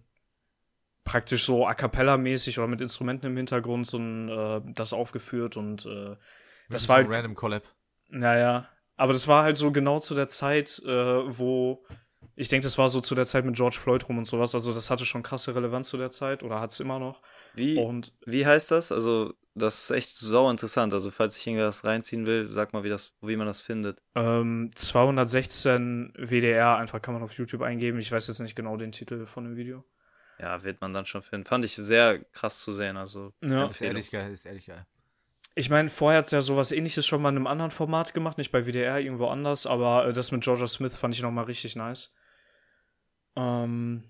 [1.04, 5.56] praktisch so a cappella mäßig oder mit Instrumenten im Hintergrund so ein äh, das aufgeführt
[5.56, 6.16] und äh,
[6.68, 7.62] das war halt random Collab.
[8.08, 11.84] Naja, aber das war halt so genau zu der Zeit, äh, wo
[12.38, 14.54] ich denke, das war so zu der Zeit mit George Floyd rum und sowas.
[14.54, 17.20] Also das hatte schon krasse Relevanz zu der Zeit oder hat es immer noch.
[17.54, 18.92] Wie, und, wie heißt das?
[18.92, 20.94] Also das ist echt sau interessant.
[20.94, 24.00] Also falls ich irgendwas reinziehen will, sag mal, wie, das, wie man das findet.
[24.14, 27.98] Ähm, 216 WDR, einfach kann man auf YouTube eingeben.
[27.98, 29.84] Ich weiß jetzt nicht genau den Titel von dem Video.
[30.38, 31.44] Ja, wird man dann schon finden.
[31.44, 32.96] Fand ich sehr krass zu sehen.
[32.96, 33.66] Also, ja.
[33.66, 34.86] Ist ehrlich geil, ist ehrlich geil.
[35.56, 38.52] Ich meine, vorher hat er sowas ähnliches schon mal in einem anderen Format gemacht, nicht
[38.52, 42.14] bei WDR, irgendwo anders, aber äh, das mit Georgia Smith fand ich nochmal richtig nice.
[43.38, 44.02] Ähm,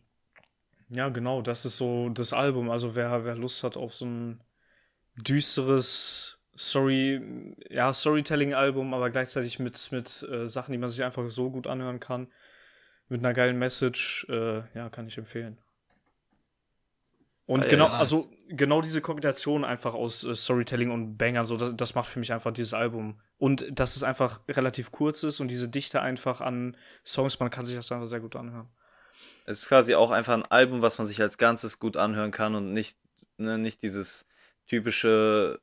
[0.88, 2.70] ja, genau, das ist so das Album.
[2.70, 4.40] Also wer, wer Lust hat auf so ein
[5.16, 11.50] düsteres Story, ja, Storytelling-Album, aber gleichzeitig mit, mit äh, Sachen, die man sich einfach so
[11.50, 12.28] gut anhören kann,
[13.08, 15.58] mit einer geilen Message, äh, ja, kann ich empfehlen.
[17.44, 21.76] Und äh, genau, also genau diese Kombination einfach aus äh, Storytelling und Banger, so das,
[21.76, 23.20] das, macht für mich einfach dieses Album.
[23.36, 27.66] Und dass es einfach relativ kurz ist und diese Dichte einfach an Songs, man kann
[27.66, 28.68] sich das einfach sehr gut anhören.
[29.48, 32.54] Es ist quasi auch einfach ein Album, was man sich als Ganzes gut anhören kann
[32.54, 32.98] und nicht,
[33.38, 34.28] ne, nicht dieses
[34.66, 35.58] typische,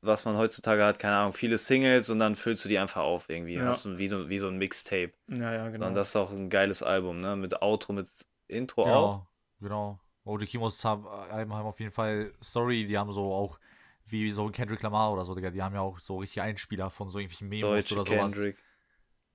[0.00, 3.28] was man heutzutage hat, keine Ahnung, viele Singles und dann füllst du die einfach auf
[3.28, 3.54] irgendwie.
[3.54, 3.64] Ja.
[3.64, 5.12] Hast du wie, wie so ein Mixtape.
[5.26, 5.88] Ja, ja, genau.
[5.88, 7.34] Und das ist auch ein geiles Album, ne?
[7.34, 8.08] Mit Outro, mit
[8.46, 9.26] Intro genau, auch.
[9.60, 9.98] Genau.
[10.24, 13.58] OG Kimos haben, haben auf jeden Fall Story, die haben so auch
[14.06, 17.10] wie so Kendrick Lamar oder so, Digga, die haben ja auch so richtig Einspieler von
[17.10, 18.32] so irgendwelchen Memos Deutsche oder sowas.
[18.32, 18.62] Kendrick.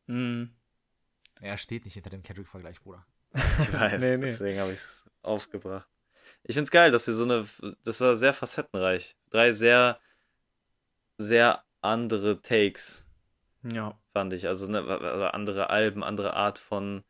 [0.07, 0.55] Mhm.
[1.41, 3.05] Er steht nicht hinter dem Kendrick-Vergleich, Bruder.
[3.61, 4.25] Ich weiß, nee, nee.
[4.25, 5.87] deswegen habe ich es aufgebracht.
[6.43, 7.45] Ich finde es geil, dass wir so eine,
[7.83, 9.17] das war sehr facettenreich.
[9.29, 9.99] Drei sehr,
[11.17, 13.07] sehr andere Takes.
[13.63, 13.99] Ja.
[14.13, 14.47] Fand ich.
[14.47, 17.03] Also eine, andere Alben, andere Art von,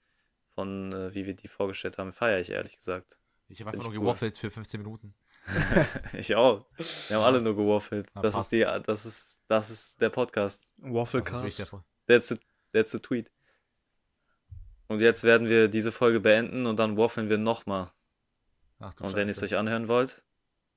[0.55, 3.19] von äh, wie wir die vorgestellt haben, feiere ich ehrlich gesagt.
[3.47, 4.39] Ich habe einfach nur gewaffelt cool.
[4.39, 5.13] für 15 Minuten.
[6.13, 6.65] ich auch.
[7.07, 8.07] Wir haben alle nur gewaffelt.
[8.21, 10.69] Das ist die, das ist, das ist der Podcast.
[10.77, 11.75] Wafflecast.
[12.07, 12.37] That's the,
[12.73, 13.31] that's the tweet.
[14.89, 17.91] Und jetzt werden wir diese Folge beenden und dann waffeln wir nochmal.
[18.79, 20.25] Und wenn ihr es euch anhören wollt,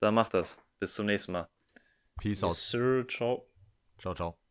[0.00, 0.60] dann macht das.
[0.78, 1.48] Bis zum nächsten Mal.
[2.20, 2.54] Peace yes, out.
[2.54, 3.08] Sir.
[3.08, 3.48] Ciao.
[3.98, 4.41] Ciao, ciao.